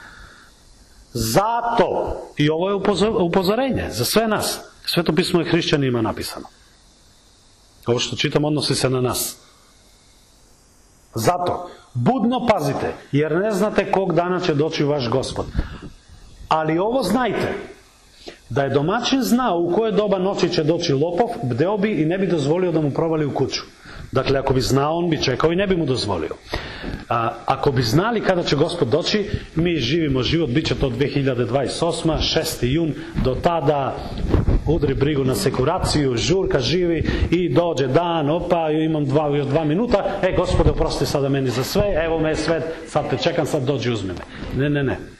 Zato, 1.12 2.16
i 2.36 2.50
ovo 2.50 2.68
je 2.68 2.74
upozorenje 3.18 3.90
za 3.90 4.04
sve 4.04 4.28
nas, 4.28 4.60
sveto 4.86 5.12
pismo 5.12 5.40
je 5.40 5.50
hrišćanima 5.50 6.02
napisano. 6.02 6.46
Ovo 7.86 7.98
što 7.98 8.16
čitam 8.16 8.44
odnosi 8.44 8.74
se 8.74 8.90
na 8.90 9.00
nas. 9.00 9.36
Zato, 11.14 11.70
budno 11.94 12.46
pazite, 12.46 12.94
jer 13.12 13.36
ne 13.36 13.50
znate 13.50 13.92
kog 13.92 14.14
dana 14.14 14.40
će 14.40 14.54
doći 14.54 14.84
vaš 14.84 15.08
gospod. 15.08 15.46
Ali 16.50 16.78
ovo 16.78 17.02
znajte, 17.02 17.52
da 18.48 18.62
je 18.62 18.70
domaćin 18.70 19.22
znao 19.22 19.58
u 19.58 19.72
koje 19.72 19.92
doba 19.92 20.18
noći 20.18 20.48
će 20.48 20.64
doći 20.64 20.92
lopov, 20.92 21.28
bdeo 21.42 21.76
bi 21.76 22.02
i 22.02 22.04
ne 22.04 22.18
bi 22.18 22.26
dozvolio 22.26 22.72
da 22.72 22.80
mu 22.80 22.90
provali 22.90 23.26
u 23.26 23.34
kuću. 23.34 23.60
Dakle, 24.12 24.38
ako 24.38 24.54
bi 24.54 24.60
znao, 24.60 24.96
on 24.96 25.10
bi 25.10 25.22
čekao 25.22 25.52
i 25.52 25.56
ne 25.56 25.66
bi 25.66 25.76
mu 25.76 25.86
dozvolio. 25.86 26.34
A, 27.08 27.32
ako 27.46 27.72
bi 27.72 27.82
znali 27.82 28.20
kada 28.20 28.42
će 28.42 28.56
gospod 28.56 28.88
doći, 28.88 29.30
mi 29.54 29.76
živimo 29.76 30.22
život, 30.22 30.50
bit 30.50 30.66
će 30.66 30.74
to 30.74 30.90
2028. 30.90 32.18
6. 32.18 32.66
jun, 32.66 32.94
do 33.24 33.34
tada 33.34 33.96
udri 34.66 34.94
brigu 34.94 35.24
na 35.24 35.34
sekuraciju, 35.34 36.16
žurka 36.16 36.60
živi 36.60 37.04
i 37.30 37.48
dođe 37.48 37.86
dan, 37.86 38.30
opa, 38.30 38.70
imam 38.70 39.04
dva, 39.04 39.36
još 39.36 39.46
dva 39.46 39.64
minuta, 39.64 40.04
e, 40.22 40.34
gospode, 40.36 40.70
oprosti 40.70 41.06
sada 41.06 41.28
meni 41.28 41.50
za 41.50 41.64
sve, 41.64 41.84
evo 42.04 42.18
me 42.18 42.36
sve, 42.36 42.62
sad 42.86 43.10
te 43.10 43.16
čekam, 43.16 43.46
sad 43.46 43.62
dođi 43.62 43.90
uzmi 43.90 44.12
me. 44.12 44.62
Ne, 44.62 44.70
ne, 44.70 44.82
ne. 44.82 45.19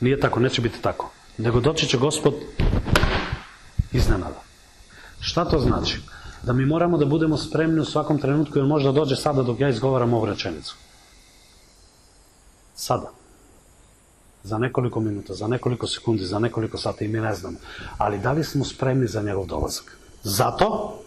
Nije 0.00 0.20
tako, 0.20 0.40
neće 0.40 0.62
biti 0.62 0.82
tako. 0.82 1.10
Nego 1.38 1.60
doći 1.60 1.86
će 1.86 1.98
gospod 1.98 2.34
iznenada. 3.92 4.42
Šta 5.20 5.44
to 5.44 5.58
znači? 5.58 6.00
da 6.46 6.52
mi 6.52 6.66
moramo 6.66 6.98
da 6.98 7.04
budemo 7.04 7.36
spremni 7.36 7.80
u 7.80 7.84
svakom 7.84 8.18
trenutku, 8.18 8.58
jer 8.58 8.66
možda 8.66 8.92
dođe 8.92 9.16
sada 9.16 9.42
dok 9.42 9.60
ja 9.60 9.68
izgovaram 9.68 10.14
ovu 10.14 10.26
rečenicu. 10.26 10.76
Sada. 12.74 13.10
Za 14.42 14.58
nekoliko 14.58 15.00
minuta, 15.00 15.34
za 15.34 15.48
nekoliko 15.48 15.86
sekundi, 15.86 16.24
za 16.24 16.38
nekoliko 16.38 16.78
sati 16.78 17.04
i 17.04 17.08
mi 17.08 17.20
ne 17.20 17.34
znamo. 17.34 17.56
Ali 17.98 18.18
da 18.18 18.32
li 18.32 18.44
smo 18.44 18.64
spremni 18.64 19.06
za 19.06 19.22
njegov 19.22 19.46
dolazak? 19.46 19.96
Zato 20.22 20.98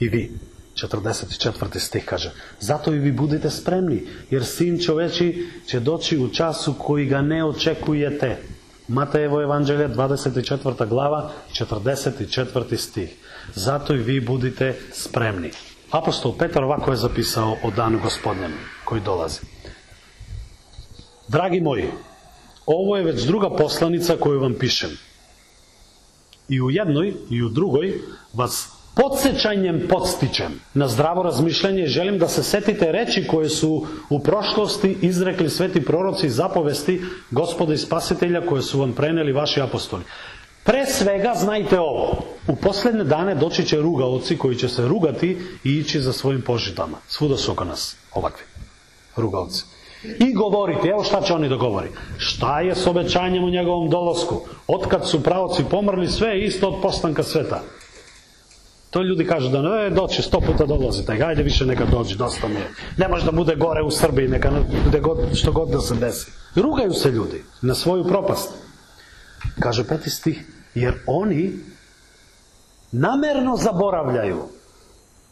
i 0.00 0.08
vi. 0.08 0.38
44 0.86 1.78
стих 1.78 2.04
каже, 2.04 2.32
зато 2.60 2.94
и 2.94 2.98
ви 2.98 3.12
будете 3.12 3.50
спремни, 3.50 4.06
јер 4.30 4.42
син 4.42 4.78
човечи 4.78 5.48
ќе 5.66 5.80
дочи 5.80 6.18
у 6.18 6.28
часу 6.30 6.76
кој 6.78 7.08
га 7.08 7.22
не 7.22 7.42
очекујете. 7.42 8.36
Матеево 8.88 9.40
Евангелие 9.40 9.88
24 9.88 10.86
глава 10.86 11.32
44 11.52 12.76
стих. 12.76 13.10
Зато 13.54 13.94
и 13.94 13.98
ви 13.98 14.20
будете 14.20 14.76
спремни. 14.92 15.50
Апостол 15.90 16.38
Петр 16.38 16.62
вако 16.64 16.92
е 16.92 16.96
записал 16.96 17.56
од 17.64 17.74
дану 17.74 17.98
Господнем 17.98 18.52
кој 18.84 19.02
долази. 19.02 19.40
Драги 21.28 21.60
мои, 21.60 21.90
ово 22.66 22.96
е 22.96 23.04
веќе 23.04 23.26
друга 23.26 23.50
посланица 23.50 24.16
која 24.16 24.40
вам 24.40 24.54
пишем. 24.54 24.96
И 26.48 26.60
у 26.60 26.70
едној 26.70 27.28
и 27.28 27.42
у 27.42 27.48
другој 27.48 28.00
вас 28.32 28.77
podsjećanjem 28.98 29.86
podstičem 29.88 30.60
na 30.74 30.88
zdravo 30.88 31.22
razmišljanje 31.22 31.82
i 31.82 31.86
želim 31.86 32.18
da 32.18 32.28
se 32.28 32.42
setite 32.42 32.92
reči 32.92 33.26
koje 33.26 33.48
su 33.48 33.86
u 34.10 34.18
prošlosti 34.20 34.96
izrekli 35.02 35.50
sveti 35.50 35.84
proroci 35.84 36.26
i 36.26 36.30
zapovesti 36.30 37.00
gospoda 37.30 37.74
i 37.74 37.78
spasitelja 37.78 38.46
koje 38.46 38.62
su 38.62 38.80
vam 38.80 38.92
preneli 38.92 39.32
vaši 39.32 39.60
apostoli. 39.60 40.02
Pre 40.64 40.86
svega 40.86 41.32
znajte 41.36 41.78
ovo, 41.80 42.24
u 42.48 42.56
poslednje 42.56 43.04
dane 43.04 43.34
doći 43.34 43.64
će 43.64 43.76
rugaoci 43.76 44.38
koji 44.38 44.56
će 44.56 44.68
se 44.68 44.88
rugati 44.88 45.38
i 45.64 45.70
ići 45.70 46.00
za 46.00 46.12
svojim 46.12 46.42
požitama. 46.42 46.98
Svuda 47.08 47.36
su 47.36 47.52
oko 47.52 47.64
nas 47.64 47.96
ovakvi 48.14 48.44
rugaoci. 49.16 49.64
I 50.18 50.34
govoriti, 50.34 50.88
evo 50.88 51.04
šta 51.04 51.20
će 51.20 51.34
oni 51.34 51.48
da 51.48 51.56
govori. 51.56 51.88
Šta 52.18 52.60
je 52.60 52.74
s 52.74 52.86
obećanjem 52.86 53.44
u 53.44 53.50
njegovom 53.50 53.90
dolasku? 53.90 54.40
Otkad 54.66 55.08
su 55.08 55.22
pravoci 55.22 55.64
pomrli, 55.70 56.08
sve 56.08 56.28
je 56.28 56.46
isto 56.46 56.68
od 56.68 56.82
postanka 56.82 57.22
sveta. 57.22 57.62
To 58.90 59.02
ljudi 59.02 59.26
kažu 59.26 59.48
da 59.48 59.62
ne, 59.62 59.90
doći, 59.90 60.22
sto 60.22 60.40
puta 60.40 60.66
dolazi, 60.66 61.06
taj, 61.06 61.20
hajde 61.20 61.42
više 61.42 61.66
neka 61.66 61.84
dođi, 61.84 62.16
dosta 62.16 62.48
mi 62.48 62.54
je. 62.54 62.70
Ne 62.96 63.08
može 63.08 63.24
da 63.24 63.32
bude 63.32 63.54
gore 63.54 63.82
u 63.82 63.90
Srbiji, 63.90 64.28
neka 64.28 64.50
bude 64.84 65.00
god, 65.00 65.18
što 65.34 65.52
god 65.52 65.68
da 65.68 65.80
se 65.80 65.94
desi. 65.94 66.32
Rugaju 66.54 66.92
se 66.92 67.10
ljudi 67.10 67.42
na 67.62 67.74
svoju 67.74 68.04
propast. 68.04 68.54
Kaže 69.60 69.84
peti 69.84 70.10
stih, 70.10 70.46
jer 70.74 70.94
oni 71.06 71.52
namerno 72.92 73.56
zaboravljaju. 73.56 74.57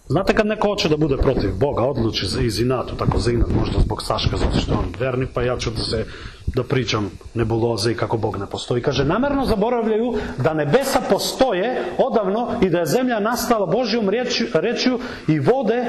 Znate 0.09 0.35
kad 0.35 0.47
neko 0.47 0.69
hoće 0.69 0.88
da 0.88 0.97
bude 0.97 1.16
protiv 1.16 1.51
Boga, 1.59 1.83
odluči 1.83 2.27
za 2.27 2.40
iz 2.40 2.61
inatu, 2.61 2.97
tako 2.97 3.19
za 3.19 3.31
inat, 3.31 3.49
možda 3.59 3.81
zbog 3.81 4.03
Saška, 4.03 4.37
zato 4.37 4.59
što 4.59 4.73
je 4.73 4.79
on 4.79 4.92
vernik, 4.99 5.29
pa 5.35 5.42
ja 5.42 5.57
ću 5.59 5.71
da 5.71 5.83
se 5.83 6.05
da 6.47 6.64
pričam 6.64 7.11
nebuloze 7.35 7.92
i 7.92 7.95
kako 7.95 8.16
Bog 8.16 8.37
ne 8.37 8.47
postoji. 8.47 8.83
Kaže, 8.83 9.05
namerno 9.05 9.45
zaboravljaju 9.45 10.14
da 10.38 10.55
nebesa 10.55 11.01
postoje 11.11 11.85
odavno 11.99 12.49
i 12.62 12.71
da 12.71 12.79
je 12.79 12.87
zemlja 12.87 13.21
nastala 13.21 13.66
Božjom 13.66 14.09
rečju, 14.09 14.47
rečju 14.55 14.99
i 15.29 15.38
vode 15.38 15.87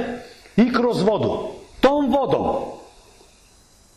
i 0.55 0.73
kroz 0.73 1.01
vodu. 1.01 1.37
Tom 1.79 2.11
vodom 2.11 2.55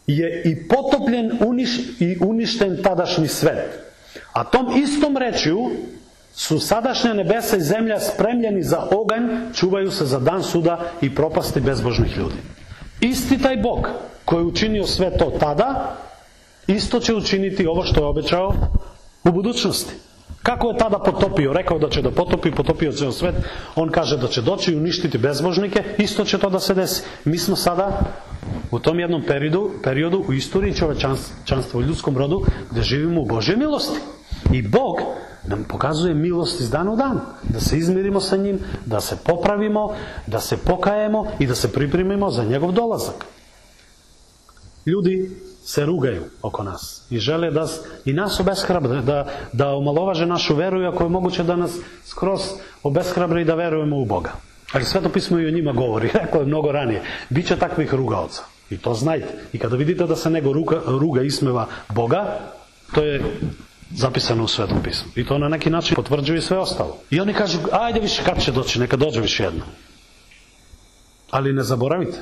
je 0.06 0.42
i 0.44 0.68
potopljen 0.68 1.32
uniš, 1.46 1.78
i 2.00 2.18
uništen 2.20 2.82
tadašnji 2.82 3.28
svet. 3.28 3.90
A 4.32 4.44
tom 4.44 4.66
istom 4.76 5.16
rečju 5.16 5.70
su 6.34 6.60
sadašnja 6.60 7.14
nebesa 7.14 7.56
i 7.56 7.60
zemlja 7.60 8.00
spremljeni 8.00 8.62
za 8.62 8.86
oganj, 8.90 9.52
čuvaju 9.54 9.90
se 9.90 10.06
za 10.06 10.18
dan 10.18 10.42
suda 10.42 10.80
i 11.00 11.14
propasti 11.14 11.60
bezbožnih 11.60 12.16
ljudi. 12.16 12.36
Isti 13.00 13.38
taj 13.38 13.56
Bog 13.56 13.88
koji 14.24 14.40
je 14.40 14.46
učinio 14.46 14.86
sve 14.86 15.18
to 15.18 15.32
tada, 15.40 15.96
isto 16.66 17.00
će 17.00 17.14
učiniti 17.14 17.66
ovo 17.66 17.84
što 17.84 18.00
je 18.00 18.06
obećao 18.06 18.54
u 19.24 19.32
budućnosti. 19.32 19.94
Kako 20.42 20.70
je 20.70 20.78
tada 20.78 20.98
potopio? 20.98 21.52
Rekao 21.52 21.78
da 21.78 21.88
će 21.88 22.02
da 22.02 22.10
potopi, 22.10 22.50
potopio 22.50 22.92
ceo 22.92 23.12
svet. 23.12 23.34
On 23.76 23.90
kaže 23.90 24.16
da 24.16 24.28
će 24.28 24.42
doći 24.42 24.72
i 24.72 24.76
uništiti 24.76 25.18
bezbožnike, 25.18 25.84
isto 25.98 26.24
će 26.24 26.38
to 26.38 26.50
da 26.50 26.60
se 26.60 26.74
desi. 26.74 27.02
Mi 27.24 27.38
smo 27.38 27.56
sada 27.56 28.00
u 28.70 28.78
tom 28.78 29.00
jednom 29.00 29.22
periodu, 29.26 29.70
periodu 29.84 30.24
u 30.28 30.32
istoriji 30.32 30.74
čovečanstva 30.74 31.80
u 31.80 31.82
ljudskom 31.82 32.18
rodu, 32.18 32.42
gde 32.70 32.82
živimo 32.82 33.20
u 33.20 33.26
Božje 33.26 33.56
milosti. 33.56 34.00
I 34.52 34.62
Bog 34.62 34.96
nam 35.46 35.64
pokazuje 35.64 36.14
milost 36.14 36.60
iz 36.60 36.70
dana 36.70 36.92
u 36.92 36.96
dan. 36.96 37.20
Da 37.42 37.60
se 37.60 37.78
izmirimo 37.78 38.20
sa 38.20 38.36
njim, 38.36 38.58
da 38.86 39.00
se 39.00 39.16
popravimo, 39.24 39.94
da 40.26 40.40
se 40.40 40.56
pokajemo 40.56 41.26
i 41.38 41.46
da 41.46 41.54
se 41.54 41.72
pripremimo 41.72 42.30
za 42.30 42.44
njegov 42.44 42.72
dolazak. 42.72 43.24
Ljudi 44.86 45.30
se 45.64 45.86
rugaju 45.86 46.22
oko 46.42 46.62
nas 46.62 47.06
i 47.10 47.18
žele 47.18 47.50
da 47.50 47.66
i 48.04 48.12
nas 48.12 48.40
obeshrabre, 48.40 49.02
da, 49.02 49.26
da 49.52 49.68
omalovaže 49.74 50.26
našu 50.26 50.54
veru, 50.54 50.84
ako 50.88 51.04
je 51.04 51.08
moguće 51.08 51.42
da 51.42 51.56
nas 51.56 51.76
skroz 52.04 52.40
obeshrabre 52.82 53.42
i 53.42 53.44
da 53.44 53.54
verujemo 53.54 53.98
u 53.98 54.04
Boga. 54.04 54.32
Ali 54.72 54.84
sveto 54.84 55.08
pismo 55.08 55.38
i 55.38 55.46
o 55.46 55.50
njima 55.50 55.72
govori, 55.72 56.10
rekao 56.22 56.40
je 56.40 56.46
mnogo 56.46 56.72
ranije, 56.72 57.02
bit 57.28 57.46
će 57.46 57.56
takvih 57.56 57.94
rugaoca. 57.94 58.42
I 58.70 58.78
to 58.78 58.94
znajte. 58.94 59.34
I 59.52 59.58
kada 59.58 59.76
vidite 59.76 60.06
da 60.06 60.16
se 60.16 60.30
nego 60.30 60.52
ruga, 60.52 60.80
ruga 60.86 61.22
ismeva 61.22 61.66
Boga, 61.88 62.38
to 62.94 63.02
je 63.02 63.38
zapisano 63.94 64.44
u 64.44 64.48
Svetom 64.48 64.82
pismu. 64.82 65.12
I 65.14 65.26
to 65.26 65.38
na 65.38 65.48
neki 65.48 65.70
način 65.70 65.96
potvrđuje 65.96 66.42
sve 66.42 66.58
ostalo. 66.58 66.96
I 67.10 67.20
oni 67.20 67.34
kažu, 67.34 67.58
ajde 67.72 68.00
više 68.00 68.22
kad 68.24 68.42
će 68.42 68.52
doći, 68.52 68.80
neka 68.80 68.96
dođe 68.96 69.20
više 69.20 69.44
jedno. 69.44 69.64
Ali 71.30 71.52
ne 71.52 71.62
zaboravite, 71.62 72.18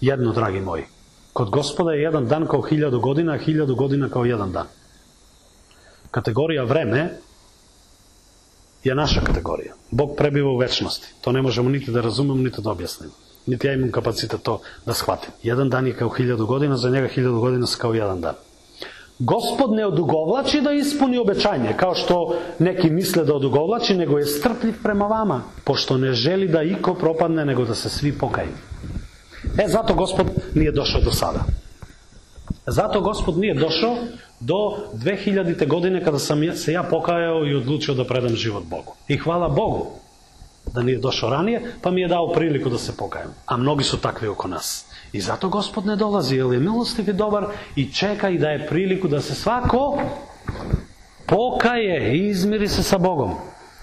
jedno, 0.00 0.32
dragi 0.32 0.60
moji, 0.60 0.84
kod 1.32 1.50
gospoda 1.50 1.92
je 1.92 2.02
jedan 2.02 2.26
dan 2.28 2.46
kao 2.46 2.62
hiljadu 2.62 3.00
godina, 3.00 3.32
a 3.32 3.38
hiljadu 3.38 3.74
godina 3.74 4.08
kao 4.08 4.24
jedan 4.24 4.52
dan. 4.52 4.66
Kategorija 6.10 6.64
vreme 6.64 7.18
je 8.84 8.94
naša 8.94 9.20
kategorija. 9.20 9.74
Bog 9.90 10.14
prebiva 10.16 10.50
u 10.50 10.56
večnosti. 10.56 11.06
To 11.20 11.32
ne 11.32 11.42
možemo 11.42 11.68
niti 11.68 11.90
da 11.90 12.00
razumemo, 12.00 12.42
niti 12.42 12.62
da 12.62 12.70
objasnimo. 12.70 13.12
Niti 13.46 13.66
ja 13.66 13.72
imam 13.72 13.92
kapacitet 13.92 14.42
to 14.42 14.60
da 14.86 14.94
shvatim. 14.94 15.30
Jedan 15.42 15.70
dan 15.70 15.86
je 15.86 15.96
kao 15.96 16.08
hiljadu 16.08 16.46
godina, 16.46 16.76
za 16.76 16.90
njega 16.90 17.08
hiljadu 17.08 17.40
godina 17.40 17.66
se 17.66 17.78
kao 17.78 17.94
jedan 17.94 18.20
dan. 18.20 18.34
Gospod 19.18 19.72
ne 19.72 19.86
odugovlači 19.86 20.60
da 20.60 20.72
ispuni 20.72 21.18
obećanje, 21.18 21.74
kao 21.76 21.94
što 21.94 22.36
neki 22.58 22.90
misle 22.90 23.24
da 23.24 23.34
odugovlači, 23.34 23.94
nego 23.94 24.18
je 24.18 24.26
strpljiv 24.26 24.74
prema 24.82 25.06
vama, 25.06 25.42
pošto 25.64 25.98
ne 25.98 26.12
želi 26.12 26.48
da 26.48 26.62
iko 26.62 26.94
propadne, 26.94 27.44
nego 27.44 27.64
da 27.64 27.74
se 27.74 27.88
svi 27.88 28.12
pokaju. 28.18 28.48
E, 29.58 29.68
zato 29.68 29.94
Gospod 29.94 30.26
nije 30.54 30.72
došao 30.72 31.00
do 31.00 31.10
sada. 31.10 31.44
Zato 32.66 33.00
Gospod 33.00 33.38
nije 33.38 33.54
došao 33.54 33.96
do 34.40 34.76
2000. 34.94 35.68
godine 35.68 36.04
kada 36.04 36.18
sam 36.18 36.56
se 36.56 36.72
ja 36.72 36.82
pokajao 36.82 37.46
i 37.46 37.54
odlučio 37.54 37.94
da 37.94 38.04
predam 38.04 38.36
život 38.36 38.64
Bogu. 38.64 38.94
I 39.08 39.16
hvala 39.16 39.48
Bogu 39.48 39.86
da 40.72 40.82
nije 40.82 40.98
došao 40.98 41.30
ranije, 41.30 41.72
pa 41.82 41.90
mi 41.90 42.00
je 42.00 42.08
dao 42.08 42.32
priliku 42.32 42.70
da 42.70 42.78
se 42.78 42.96
pokajem. 42.96 43.28
A 43.46 43.56
mnogi 43.56 43.84
su 43.84 44.00
takvi 44.00 44.28
oko 44.28 44.48
nas. 44.48 44.86
I 45.14 45.20
zato 45.20 45.48
Gospod 45.48 45.86
ne 45.86 45.96
dolazi, 45.96 46.36
jer 46.36 46.52
je 46.52 46.60
milostiv 46.60 47.08
i 47.08 47.12
dobar 47.12 47.46
i 47.76 47.92
čeka 47.92 48.28
i 48.28 48.38
daje 48.38 48.66
priliku 48.66 49.08
da 49.08 49.20
se 49.20 49.34
svako 49.34 49.98
pokaje 51.26 52.16
i 52.16 52.28
izmiri 52.28 52.68
se 52.68 52.82
sa 52.82 52.98
Bogom. 52.98 53.34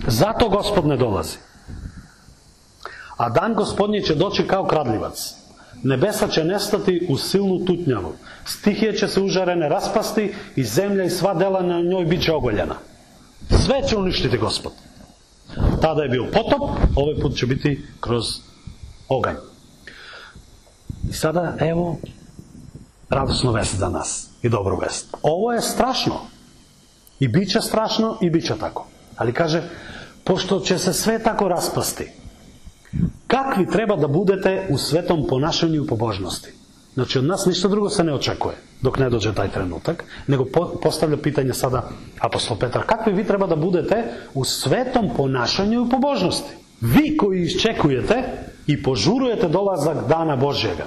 Zato 0.07 0.49
Gospod 0.49 0.85
ne 0.87 0.97
dolazi. 0.97 1.37
A 3.17 3.29
dan 3.29 3.53
gospodnji 3.53 4.01
će 4.01 4.15
doći 4.15 4.47
kao 4.47 4.65
kradljivac. 4.65 5.35
Nebesa 5.83 6.27
će 6.27 6.43
nestati 6.43 7.07
u 7.09 7.17
silnu 7.17 7.65
tutnjavu. 7.65 8.13
Stihije 8.45 8.97
će 8.97 9.07
se 9.07 9.21
užarene 9.21 9.69
raspasti 9.69 10.33
i 10.55 10.63
zemlja 10.63 11.03
i 11.03 11.09
sva 11.09 11.33
dela 11.33 11.61
na 11.61 11.81
njoj 11.81 12.05
bit 12.05 12.23
će 12.23 12.33
ogoljena. 12.33 12.75
Sve 13.65 13.87
će 13.87 13.97
uništiti 13.97 14.37
gospod. 14.37 14.71
Tada 15.81 16.03
je 16.03 16.09
bio 16.09 16.25
potop, 16.33 16.69
ovaj 16.95 17.15
put 17.21 17.37
će 17.37 17.45
biti 17.45 17.85
kroz 17.99 18.25
oganj. 19.09 19.50
I 21.09 21.13
sada, 21.13 21.55
evo, 21.59 21.97
radosno 23.09 23.51
vest 23.51 23.75
za 23.75 23.89
nas 23.89 24.29
i 24.41 24.49
dobru 24.49 24.77
vest. 24.77 25.15
Ovo 25.21 25.53
je 25.53 25.61
strašno. 25.61 26.19
I 27.19 27.27
bit 27.27 27.51
će 27.51 27.61
strašno 27.61 28.17
i 28.21 28.29
bit 28.29 28.45
će 28.45 28.57
tako. 28.59 28.87
Ali 29.15 29.33
kaže, 29.33 29.63
pošto 30.23 30.59
će 30.59 30.77
se 30.77 30.93
sve 30.93 31.19
tako 31.23 31.47
raspasti, 31.47 32.11
kakvi 33.27 33.67
treba 33.67 33.95
da 33.95 34.07
budete 34.07 34.67
u 34.69 34.77
svetom 34.77 35.25
ponašanju 35.29 35.83
i 35.83 35.87
pobožnosti? 35.87 36.53
Znači, 36.93 37.19
od 37.19 37.25
nas 37.25 37.45
ništa 37.45 37.67
drugo 37.67 37.89
se 37.89 38.03
ne 38.03 38.13
očekuje 38.13 38.55
dok 38.81 38.99
ne 38.99 39.09
dođe 39.09 39.33
taj 39.33 39.51
trenutak, 39.51 40.03
nego 40.27 40.45
postavlja 40.81 41.17
pitanje 41.17 41.53
sada 41.53 41.89
apostol 42.19 42.57
Petar, 42.57 42.83
kakvi 42.85 43.13
vi 43.13 43.23
treba 43.23 43.47
da 43.47 43.55
budete 43.55 44.03
u 44.33 44.43
svetom 44.43 45.09
ponašanju 45.17 45.85
i 45.85 45.89
pobožnosti? 45.89 46.55
Vi 46.81 47.17
koji 47.17 47.41
iščekujete 47.41 48.23
i 48.67 48.84
požurujete 48.84 49.47
dolazak 49.47 50.08
dana 50.08 50.36
Božjega. 50.36 50.86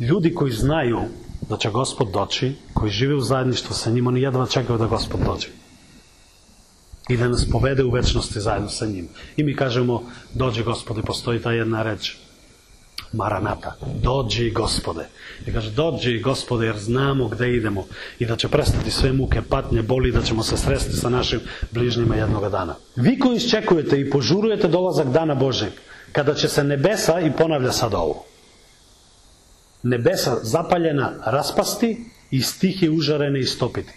Ljudi 0.00 0.34
koji 0.34 0.52
znaju 0.52 1.00
da 1.48 1.56
će 1.56 1.70
Gospod 1.70 2.10
doći, 2.12 2.54
koji 2.74 2.90
žive 2.90 3.14
u 3.14 3.20
zajedništvu 3.20 3.74
sa 3.74 3.90
njim, 3.90 4.06
oni 4.06 4.20
jedva 4.20 4.46
čekaju 4.46 4.78
da 4.78 4.86
Gospod 4.86 5.20
dođe. 5.26 5.48
i 7.10 7.16
da 7.16 7.28
nas 7.28 7.50
povede 7.50 7.84
u 7.84 7.90
večnosti 7.90 8.40
zajedno 8.40 8.68
sa 8.68 8.86
njim. 8.86 9.08
I 9.36 9.42
mi 9.42 9.56
kažemo, 9.56 10.02
dođi 10.34 10.62
gospode, 10.62 11.02
postoji 11.02 11.42
ta 11.42 11.52
jedna 11.52 11.82
reč, 11.82 12.16
Maranata, 13.12 13.74
dođi 14.02 14.50
gospode. 14.50 15.08
I 15.46 15.52
kaže, 15.52 15.70
dođi 15.70 16.20
gospode, 16.20 16.66
jer 16.66 16.78
znamo 16.78 17.28
gde 17.28 17.54
idemo 17.56 17.84
i 18.18 18.26
da 18.26 18.36
će 18.36 18.48
prestati 18.48 18.90
sve 18.90 19.12
muke, 19.12 19.42
patnje, 19.42 19.82
boli, 19.82 20.12
da 20.12 20.22
ćemo 20.22 20.42
se 20.42 20.56
sresti 20.56 20.96
sa 20.96 21.08
našim 21.08 21.40
bližnjima 21.70 22.16
jednoga 22.16 22.48
dana. 22.48 22.74
Vi 22.96 23.18
koji 23.18 23.36
iščekujete 23.36 24.00
i 24.00 24.10
požurujete 24.10 24.68
dolazak 24.68 25.08
dana 25.08 25.34
Božeg, 25.34 25.72
kada 26.12 26.34
će 26.34 26.48
se 26.48 26.64
nebesa, 26.64 27.20
i 27.20 27.32
ponavlja 27.32 27.72
sad 27.72 27.94
ovo, 27.94 28.24
nebesa 29.82 30.36
zapaljena 30.42 31.12
raspasti 31.24 32.04
i 32.30 32.42
stihi 32.42 32.88
užarene 32.88 33.40
istopiti. 33.40 33.92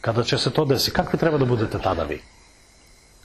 Kada 0.00 0.22
će 0.22 0.38
se 0.38 0.50
to 0.50 0.64
desi, 0.64 0.90
kakvi 0.90 1.18
treba 1.18 1.38
da 1.38 1.44
budete 1.44 1.78
tada 1.78 2.02
vi? 2.02 2.20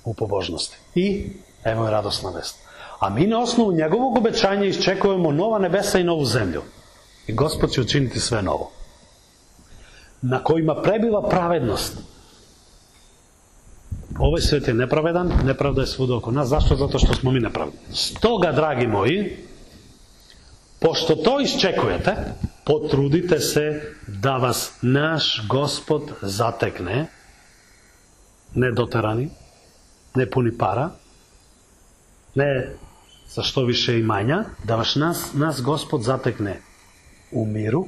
U 0.04 0.14
pobožnosti. 0.14 0.78
I 0.96 1.30
evo 1.64 1.86
je 1.86 1.92
radosna 1.92 2.30
vest. 2.30 2.56
A 3.00 3.10
mi 3.10 3.28
na 3.28 3.40
osnovu 3.40 3.72
njegovog 3.72 4.18
obećanja 4.18 4.66
iščekujemo 4.66 5.32
nova 5.32 5.60
nebesa 5.60 6.00
i 6.00 6.04
novu 6.04 6.26
zemlju. 6.26 6.62
I 7.28 7.34
Gospod 7.34 7.72
će 7.72 7.82
učiniti 7.82 8.20
sve 8.20 8.42
novo. 8.42 8.72
Na 10.22 10.44
kojima 10.44 10.82
prebiva 10.82 11.30
pravednost. 11.30 11.98
Ovaj 14.20 14.42
svet 14.42 14.68
je 14.68 14.74
nepravedan, 14.74 15.32
nepravda 15.46 15.82
je 15.82 15.88
svuda 15.88 16.16
oko 16.16 16.32
nas. 16.32 16.50
Zašto? 16.50 16.76
Zato 16.76 17.00
što 17.00 17.14
smo 17.14 17.32
mi 17.32 17.40
nepravdni. 17.40 17.80
Stoga, 17.94 18.52
dragi 18.52 18.88
moji, 18.88 19.38
pošto 20.80 21.16
to 21.16 21.42
iščekujete, 21.42 22.16
potrudite 22.66 23.40
se 23.40 23.82
da 24.08 24.38
vas 24.38 24.72
naš 24.82 25.48
Gospod 25.48 26.02
zatekne, 26.22 27.06
ne 28.56 28.72
doterani, 28.72 29.30
ne 30.16 30.30
puni 30.30 30.58
para, 30.58 30.90
ne 32.36 32.74
sa 33.28 33.44
što 33.44 33.66
više 33.66 34.00
imanja, 34.00 34.44
da 34.64 34.76
vas 34.76 34.96
nas, 34.96 35.34
nas 35.34 35.62
Gospod 35.62 36.02
zatekne 36.04 36.62
u 37.32 37.46
miru, 37.46 37.86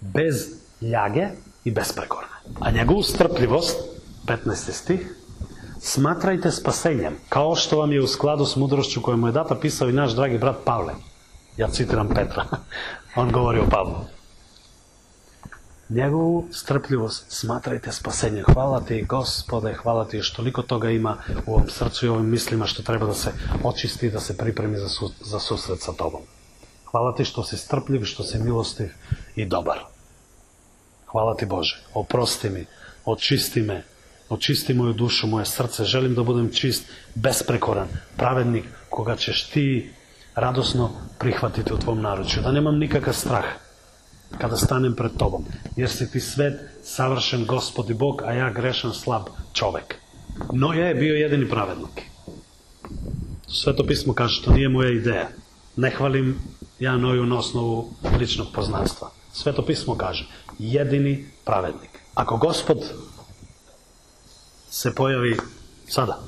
bez 0.00 0.48
ljage 0.80 1.28
i 1.64 1.70
besprekorne. 1.70 2.36
A 2.60 2.70
njegovu 2.70 3.02
strpljivost, 3.02 3.78
15. 4.26 4.72
stih, 4.72 5.19
smatrajte 5.80 6.50
spasenjem, 6.50 7.16
kao 7.28 7.56
što 7.56 7.78
vam 7.78 7.92
je 7.92 8.02
u 8.02 8.06
skladu 8.06 8.46
s 8.46 8.56
mudrošću 8.56 9.02
koju 9.02 9.16
mu 9.16 9.26
je 9.28 9.32
data 9.32 9.54
pisao 9.54 9.88
i 9.88 9.92
naš 9.92 10.12
dragi 10.12 10.38
brat 10.38 10.56
Pavle. 10.64 10.94
Ja 11.56 11.68
citiram 11.68 12.08
Petra. 12.08 12.44
On 13.16 13.32
govori 13.32 13.58
o 13.60 13.68
Pavlu. 13.70 13.96
Njegovu 15.88 16.46
strpljivost 16.52 17.24
smatrajte 17.28 17.92
spasenjem. 17.92 18.44
Hvala 18.54 18.80
ti, 18.80 19.04
gospode, 19.08 19.74
hvala 19.74 20.04
ti 20.04 20.22
što 20.22 20.36
toliko 20.36 20.62
toga 20.62 20.90
ima 20.90 21.16
u 21.46 21.54
ovom 21.54 21.68
srcu 21.68 22.06
i 22.06 22.08
ovim 22.08 22.30
mislima 22.30 22.66
što 22.66 22.82
treba 22.82 23.06
da 23.06 23.14
se 23.14 23.32
očisti 23.64 24.06
i 24.06 24.10
da 24.10 24.20
se 24.20 24.36
pripremi 24.36 24.78
za, 24.78 24.88
su, 24.88 25.10
za 25.20 25.40
susret 25.40 25.80
sa 25.80 25.92
tobom. 25.92 26.20
Hvala 26.90 27.14
ti 27.14 27.24
što 27.24 27.44
si 27.44 27.56
strpljiv, 27.56 28.04
što 28.04 28.22
si 28.22 28.38
milostiv 28.38 28.88
i 29.36 29.44
dobar. 29.44 29.78
Hvala 31.06 31.34
ti 31.36 31.46
Bože, 31.46 31.82
oprosti 31.94 32.50
mi, 32.50 32.66
očisti 33.04 33.62
me, 33.62 33.84
očisti 34.30 34.74
moju 34.74 34.92
dušu, 34.92 35.26
moje 35.26 35.46
srce, 35.46 35.84
želim 35.84 36.14
da 36.14 36.22
budem 36.22 36.50
čist, 36.52 36.86
besprekoran, 37.14 37.88
pravednik, 38.16 38.64
koga 38.88 39.16
ćeš 39.16 39.44
ti 39.50 39.90
radosno 40.34 40.90
prihvatiti 41.18 41.72
u 41.72 41.78
tvom 41.78 42.00
naručju, 42.00 42.42
da 42.42 42.52
nemam 42.52 42.78
nikakav 42.78 43.14
strah 43.14 43.44
kada 44.38 44.56
stanem 44.56 44.94
pred 44.96 45.10
tobom, 45.18 45.44
jer 45.76 45.90
si 45.90 46.10
ti 46.10 46.20
svet 46.20 46.60
savršen 46.84 47.46
gospod 47.46 47.90
i 47.90 47.94
Bog, 47.94 48.22
a 48.22 48.32
ja 48.32 48.50
grešan 48.50 48.94
slab 48.94 49.22
čovek. 49.52 49.94
Noja 50.52 50.86
je 50.86 50.94
bio 50.94 51.14
jedini 51.14 51.48
pravednik. 51.48 52.02
Sveto 53.48 53.86
pismo 53.86 54.14
kaže, 54.14 54.42
to 54.44 54.52
nije 54.52 54.68
moja 54.68 54.90
ideja. 54.90 55.28
Ne 55.76 55.90
hvalim 55.90 56.38
ja 56.78 56.96
Noju 56.96 57.26
na 57.26 57.38
osnovu 57.38 57.90
ličnog 58.18 58.46
poznanstva. 58.54 59.10
Sveto 59.32 59.66
pismo 59.66 59.94
kaže, 59.94 60.26
jedini 60.58 61.26
pravednik. 61.44 61.90
Ako 62.14 62.36
gospod 62.36 62.78
se 64.70 64.94
pojavi 64.94 65.36
sada, 65.88 66.18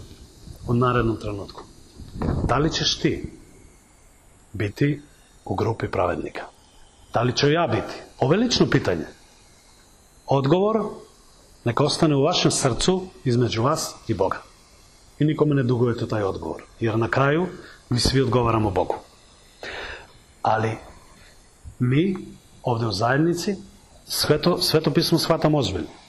u 0.68 0.74
narednom 0.74 1.16
trenutku, 1.16 1.62
da 2.48 2.58
li 2.58 2.72
ćeš 2.72 2.98
ti 2.98 3.32
biti 4.52 5.02
u 5.44 5.54
grupi 5.54 5.88
pravednika? 5.88 6.42
Da 7.14 7.22
li 7.22 7.36
ću 7.36 7.50
ja 7.50 7.66
biti? 7.66 7.94
Ovo 8.18 8.32
je 8.32 8.38
lično 8.38 8.70
pitanje. 8.70 9.04
Odgovor 10.26 10.82
neka 11.64 11.84
ostane 11.84 12.16
u 12.16 12.22
vašem 12.22 12.50
srcu 12.50 13.06
između 13.24 13.62
vas 13.62 13.94
i 14.08 14.14
Boga. 14.14 14.42
I 15.18 15.24
nikome 15.24 15.54
ne 15.54 15.62
dugujete 15.62 16.08
taj 16.08 16.22
odgovor. 16.22 16.62
Jer 16.80 16.98
na 16.98 17.08
kraju 17.08 17.46
mi 17.88 18.00
svi 18.00 18.20
odgovaramo 18.22 18.70
Bogu. 18.70 18.94
Ali 20.42 20.76
mi 21.78 22.16
ovde 22.62 22.86
u 22.86 22.92
zajednici 22.92 23.56
sveto, 24.06 24.62
sveto 24.62 24.90
pismo 24.90 25.18
shvatamo 25.18 25.58
ozbiljno. 25.58 26.01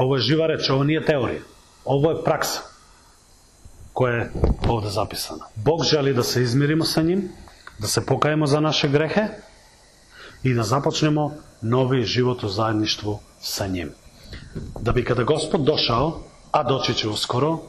Ово 0.00 0.16
е 0.16 0.20
жива 0.20 0.48
реч, 0.48 0.70
ово 0.70 0.84
не 0.84 0.94
е 0.94 1.04
теорија. 1.04 1.42
Ово 1.84 2.12
е 2.12 2.22
пракса 2.24 2.62
која 3.94 4.24
е 4.24 4.68
овде 4.68 4.88
записана. 4.88 5.46
Бог 5.56 5.84
жели 5.84 6.14
да 6.14 6.24
се 6.24 6.40
измиримо 6.40 6.84
со 6.84 7.02
ним, 7.02 7.30
да 7.80 7.88
се 7.88 8.06
покаемо 8.06 8.46
за 8.46 8.60
наше 8.60 8.88
грехе 8.88 9.30
и 10.44 10.54
да 10.54 10.62
започнемо 10.62 11.32
нови 11.62 12.04
живото 12.04 12.48
заедништво 12.48 13.20
со 13.42 13.66
ним. 13.68 13.92
Да 14.80 14.92
би 14.92 15.04
када 15.04 15.24
Господ 15.24 15.64
дошао, 15.64 16.12
а 16.52 16.64
дочи 16.64 16.92
ќе 16.92 17.12
ускоро, 17.12 17.60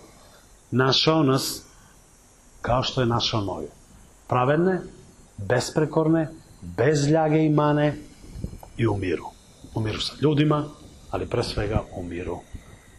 нашао 0.72 1.24
нас 1.24 1.64
као 2.62 2.84
што 2.84 3.04
е 3.04 3.06
нашао 3.06 3.42
нови. 3.42 3.68
Праведне, 4.28 4.82
безпрекорне, 5.38 6.30
без 6.62 7.04
лјаге 7.08 7.46
и 7.46 7.50
мане 7.50 8.00
и 8.78 8.88
умиру. 8.88 9.34
Умиру 9.76 10.00
со 10.00 10.16
људима, 10.16 10.72
ali 11.14 11.26
pre 11.26 11.44
svega 11.44 11.84
u 11.96 12.04
miru 12.04 12.40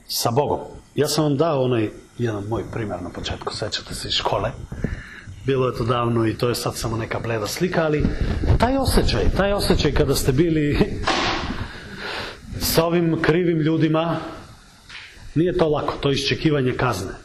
sa 0.07 0.31
Bogom. 0.31 0.61
Ja 0.95 1.09
sam 1.09 1.25
vam 1.25 1.37
dao 1.37 1.63
onaj 1.63 1.91
jedan 2.19 2.45
moj 2.49 2.63
primjer 2.73 3.03
na 3.03 3.11
početku, 3.11 3.55
sećate 3.55 3.95
se 3.95 4.09
iz 4.09 4.15
škole, 4.15 4.51
bilo 5.47 5.67
je 5.67 5.77
to 5.77 5.85
davno 5.85 6.27
i 6.27 6.35
to 6.35 6.49
je 6.49 6.55
sad 6.55 6.77
samo 6.77 6.97
neka 6.97 7.21
bleda 7.21 7.47
slika, 7.47 7.85
ali 7.85 8.05
taj 8.59 8.77
osjećaj, 8.77 9.31
taj 9.37 9.53
osjećaj 9.53 9.93
kada 9.93 10.15
ste 10.15 10.33
bili 10.33 10.79
sa 12.75 12.85
ovim 12.85 13.23
krivim 13.23 13.59
ljudima, 13.59 14.17
nije 15.35 15.59
to 15.59 15.69
lako, 15.69 15.95
to 16.01 16.11
iščekivanje 16.11 16.73
kazne. 16.73 17.24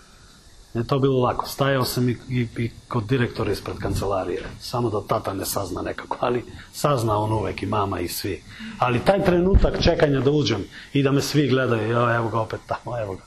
Ne 0.73 0.83
to 0.83 0.99
bilo 0.99 1.19
lako. 1.19 1.47
Stajao 1.47 1.85
sam 1.85 2.09
i, 2.09 2.17
i, 2.29 2.47
i 2.57 2.71
kod 2.87 3.03
direktora 3.03 3.51
ispred 3.51 3.77
kancelarije. 3.77 4.43
Samo 4.59 4.89
da 4.89 5.01
tata 5.07 5.33
ne 5.33 5.45
sazna 5.45 5.81
nekako. 5.81 6.17
Ali 6.19 6.45
sazna 6.73 7.17
on 7.17 7.33
uvek 7.33 7.63
i 7.63 7.65
mama 7.65 7.99
i 7.99 8.07
svi. 8.07 8.43
Ali 8.79 9.05
taj 9.05 9.25
trenutak 9.25 9.83
čekanja 9.83 10.19
da 10.19 10.31
uđem 10.31 10.63
i 10.93 11.03
da 11.03 11.11
me 11.11 11.21
svi 11.21 11.47
gledaju, 11.47 11.89
jo, 11.89 12.15
evo 12.15 12.29
ga 12.29 12.39
opet 12.39 12.59
tamo, 12.67 12.99
evo 12.99 13.15
ga. 13.15 13.21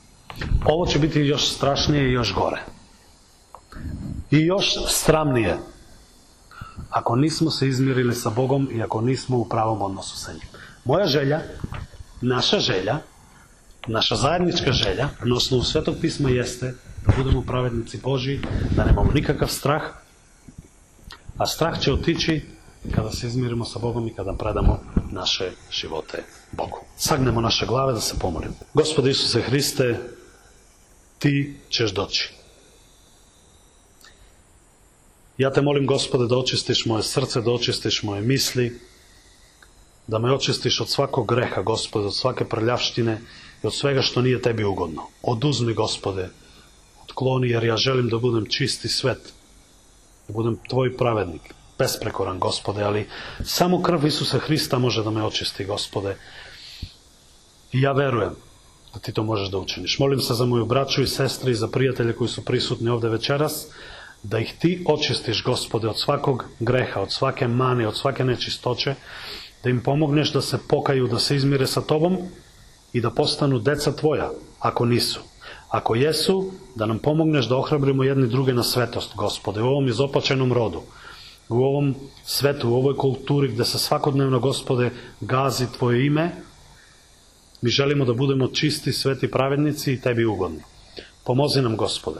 Ovo 0.65 0.85
će 0.85 0.99
biti 0.99 1.19
još 1.19 1.49
strašnije 1.49 2.09
i 2.09 2.13
još 2.13 2.33
gore. 2.33 2.61
I 4.31 4.39
još 4.39 4.75
sramnije. 4.87 5.57
Ako 6.89 7.15
nismo 7.15 7.51
se 7.51 7.67
izmirili 7.67 8.15
sa 8.15 8.29
Bogom 8.29 8.69
i 8.71 8.83
ako 8.83 9.01
nismo 9.01 9.37
u 9.37 9.49
pravom 9.49 9.81
odnosu 9.81 10.17
sa 10.17 10.31
njim. 10.31 10.47
Moja 10.85 11.05
želja, 11.05 11.41
naša 12.21 12.59
želja, 12.59 12.99
naša 13.87 14.15
zajednička 14.15 14.71
želja 14.71 15.09
na 15.23 15.35
osnovu 15.35 15.63
Svetog 15.63 15.95
pisma 16.01 16.29
jeste 16.29 16.73
da 17.05 17.13
budemo 17.17 17.41
pravednici 17.41 17.97
Boži, 18.03 18.39
da 18.75 18.85
nemamo 18.85 19.11
nikakav 19.11 19.47
strah, 19.47 19.81
a 21.37 21.47
strah 21.47 21.79
će 21.79 21.93
otići 21.93 22.41
kada 22.95 23.11
se 23.11 23.27
izmirimo 23.27 23.65
sa 23.65 23.79
Bogom 23.79 24.07
i 24.07 24.13
kada 24.13 24.33
predamo 24.33 24.79
naše 25.11 25.51
živote 25.71 26.23
Bogu. 26.51 26.79
Sagnemo 26.97 27.41
naše 27.41 27.65
glave 27.65 27.93
da 27.93 28.01
se 28.01 28.15
pomolimo. 28.19 28.53
Gospode 28.73 29.11
Isuse 29.11 29.41
Hriste, 29.41 29.99
Ti 31.23 31.55
ćeš 31.69 31.91
doći. 31.91 32.33
Ja 35.37 35.51
te 35.53 35.61
molim, 35.61 35.85
Gospode, 35.87 36.27
da 36.27 36.37
očistiš 36.37 36.85
moje 36.85 37.03
srce, 37.03 37.41
da 37.41 37.51
očistiš 37.51 38.03
moje 38.03 38.21
misli, 38.21 38.79
da 40.07 40.19
me 40.19 40.33
očistiš 40.33 40.81
od 40.81 40.89
svakog 40.89 41.27
greha, 41.27 41.61
Gospode, 41.61 42.07
od 42.07 42.15
svake 42.15 42.45
prljavštine 42.45 43.21
i 43.63 43.67
od 43.67 43.73
svega 43.73 44.01
što 44.01 44.21
nije 44.21 44.41
tebi 44.41 44.63
ugodno. 44.63 45.01
Oduzmi, 45.21 45.73
Gospode, 45.73 46.29
otkloni, 47.03 47.49
jer 47.49 47.63
ja 47.63 47.77
želim 47.77 48.09
da 48.09 48.17
budem 48.17 48.45
čisti 48.45 48.87
svet, 48.87 49.33
da 50.27 50.33
budem 50.33 50.57
tvoj 50.69 50.97
pravednik, 50.97 51.53
besprekoran, 51.79 52.39
Gospode, 52.39 52.83
ali 52.83 53.07
samo 53.43 53.81
krv 53.81 54.07
Isusa 54.07 54.39
Hrista 54.39 54.79
može 54.79 55.03
da 55.03 55.11
me 55.11 55.23
očisti, 55.23 55.65
Gospode. 55.65 56.17
I 57.71 57.81
ja 57.81 57.91
verujem 57.91 58.35
da 58.93 58.99
ti 58.99 59.11
to 59.11 59.23
možeš 59.23 59.49
da 59.49 59.57
učiniš. 59.57 59.99
Molim 59.99 60.19
se 60.19 60.33
za 60.33 60.45
moju 60.45 60.65
braću 60.65 61.01
i 61.01 61.07
sestre 61.07 61.51
i 61.51 61.55
za 61.55 61.67
prijatelje 61.67 62.13
koji 62.13 62.29
su 62.29 62.45
prisutni 62.45 62.89
ovde 62.89 63.09
večeras, 63.09 63.67
da 64.23 64.39
ih 64.39 64.53
ti 64.59 64.85
očistiš, 64.87 65.43
gospode, 65.43 65.87
od 65.87 65.99
svakog 65.99 66.45
greha, 66.59 67.01
od 67.01 67.11
svake 67.11 67.47
mane, 67.47 67.87
od 67.87 67.97
svake 67.97 68.23
nečistoće, 68.23 68.95
da 69.63 69.69
im 69.69 69.83
pomogneš 69.83 70.33
da 70.33 70.41
se 70.41 70.59
pokaju, 70.69 71.07
da 71.07 71.19
se 71.19 71.35
izmire 71.35 71.67
sa 71.67 71.81
tobom 71.81 72.17
i 72.93 73.01
da 73.01 73.09
postanu 73.09 73.59
deca 73.59 73.91
tvoja, 73.91 74.31
ako 74.59 74.85
nisu. 74.85 75.19
Ako 75.69 75.95
jesu, 75.95 76.51
da 76.75 76.85
nam 76.85 76.99
pomogneš 76.99 77.45
da 77.45 77.57
ohrabrimo 77.57 78.03
jedni 78.03 78.27
druge 78.27 78.53
na 78.53 78.63
svetost, 78.63 79.15
gospode, 79.15 79.61
u 79.61 79.67
ovom 79.67 79.87
izopačenom 79.87 80.53
rodu, 80.53 80.81
u 81.49 81.63
ovom 81.63 81.95
svetu, 82.25 82.69
u 82.69 82.75
ovoj 82.75 82.97
kulturi 82.97 83.47
gde 83.47 83.65
se 83.65 83.79
svakodnevno, 83.79 84.39
gospode, 84.39 84.91
gazi 85.21 85.67
Tvoje 85.77 86.05
ime, 86.05 86.31
mi 87.61 87.69
želimo 87.69 88.05
da 88.05 88.13
budemo 88.13 88.47
čisti, 88.47 88.93
sveti 88.93 89.31
pravednici 89.31 89.93
i 89.93 90.01
Tebi 90.01 90.25
ugodni. 90.25 90.61
Pomozi 91.23 91.61
nam, 91.61 91.77
gospode. 91.77 92.19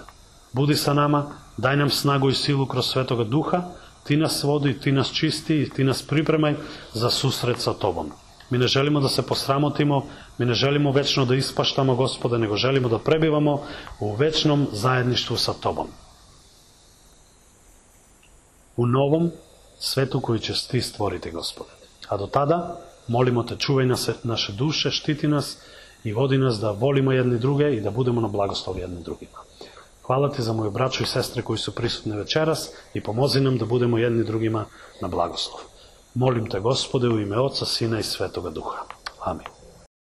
Budi 0.54 0.76
sa 0.76 0.94
nama, 0.94 1.32
daj 1.58 1.78
nam 1.78 1.90
snagu 1.90 2.30
i 2.30 2.34
silu 2.34 2.66
kroz 2.66 2.86
svetoga 2.86 3.24
duha, 3.24 3.62
ti 4.04 4.18
nas 4.18 4.44
vodi, 4.44 4.80
ti 4.80 4.92
nas 4.92 5.12
čisti 5.14 5.62
i 5.62 5.70
ti 5.70 5.84
nas 5.84 6.02
pripremaj 6.02 6.56
za 6.94 7.10
susret 7.10 7.60
sa 7.60 7.74
Tobom. 7.74 8.12
Mi 8.54 8.60
ne 8.60 8.68
želimo 8.68 9.00
da 9.00 9.10
se 9.10 9.22
posramotimo, 9.22 10.06
mi 10.38 10.46
ne 10.46 10.54
želimo 10.54 10.92
večno 10.92 11.26
da 11.26 11.36
ispaštamo, 11.36 11.96
gospode, 11.96 12.38
nego 12.38 12.56
želimo 12.56 12.90
da 12.90 13.00
prebivamo 13.00 13.64
u 14.00 14.12
večnom 14.16 14.68
zajedništvu 14.72 15.38
sa 15.38 15.54
Tobom. 15.54 15.88
U 18.78 18.86
novom 18.86 19.32
svetu 19.80 20.22
koji 20.22 20.40
će 20.40 20.54
ti 20.72 20.82
stvoriti, 20.82 21.32
gospode. 21.32 21.72
A 22.10 22.18
do 22.18 22.28
tada, 22.28 22.78
molimo 23.08 23.44
te, 23.44 23.58
čuvaj 23.58 23.86
nas, 23.86 24.10
naše 24.24 24.54
duše, 24.54 24.92
štiti 24.92 25.28
nas 25.28 25.58
i 26.04 26.14
vodi 26.14 26.38
nas 26.38 26.60
da 26.60 26.72
volimo 26.72 27.12
jedni 27.12 27.40
druge 27.40 27.74
i 27.74 27.82
da 27.82 27.92
budemo 27.92 28.22
na 28.22 28.28
blagoslov 28.28 28.78
jedni 28.80 29.04
drugima. 29.04 29.42
Hvala 30.04 30.30
ti 30.30 30.42
za 30.42 30.54
moju 30.54 30.72
braću 30.72 31.04
i 31.04 31.08
sestre 31.08 31.42
koji 31.42 31.58
su 31.58 31.76
prisutne 31.76 32.18
večeras 32.18 32.70
i 32.94 33.02
pomozi 33.02 33.42
nam 33.42 33.58
da 33.58 33.66
budemo 33.66 33.98
jedni 33.98 34.24
drugima 34.24 34.66
na 35.02 35.08
blagoslov. 35.08 35.73
Molim 36.14 36.50
te, 36.50 36.60
gospode, 36.60 37.08
u 37.08 37.20
ime 37.20 37.40
Oca, 37.40 37.66
Sina 37.66 38.00
i 38.00 38.04
Svetoga 38.04 38.50
Duha. 38.50 38.86
Amin. 39.20 39.63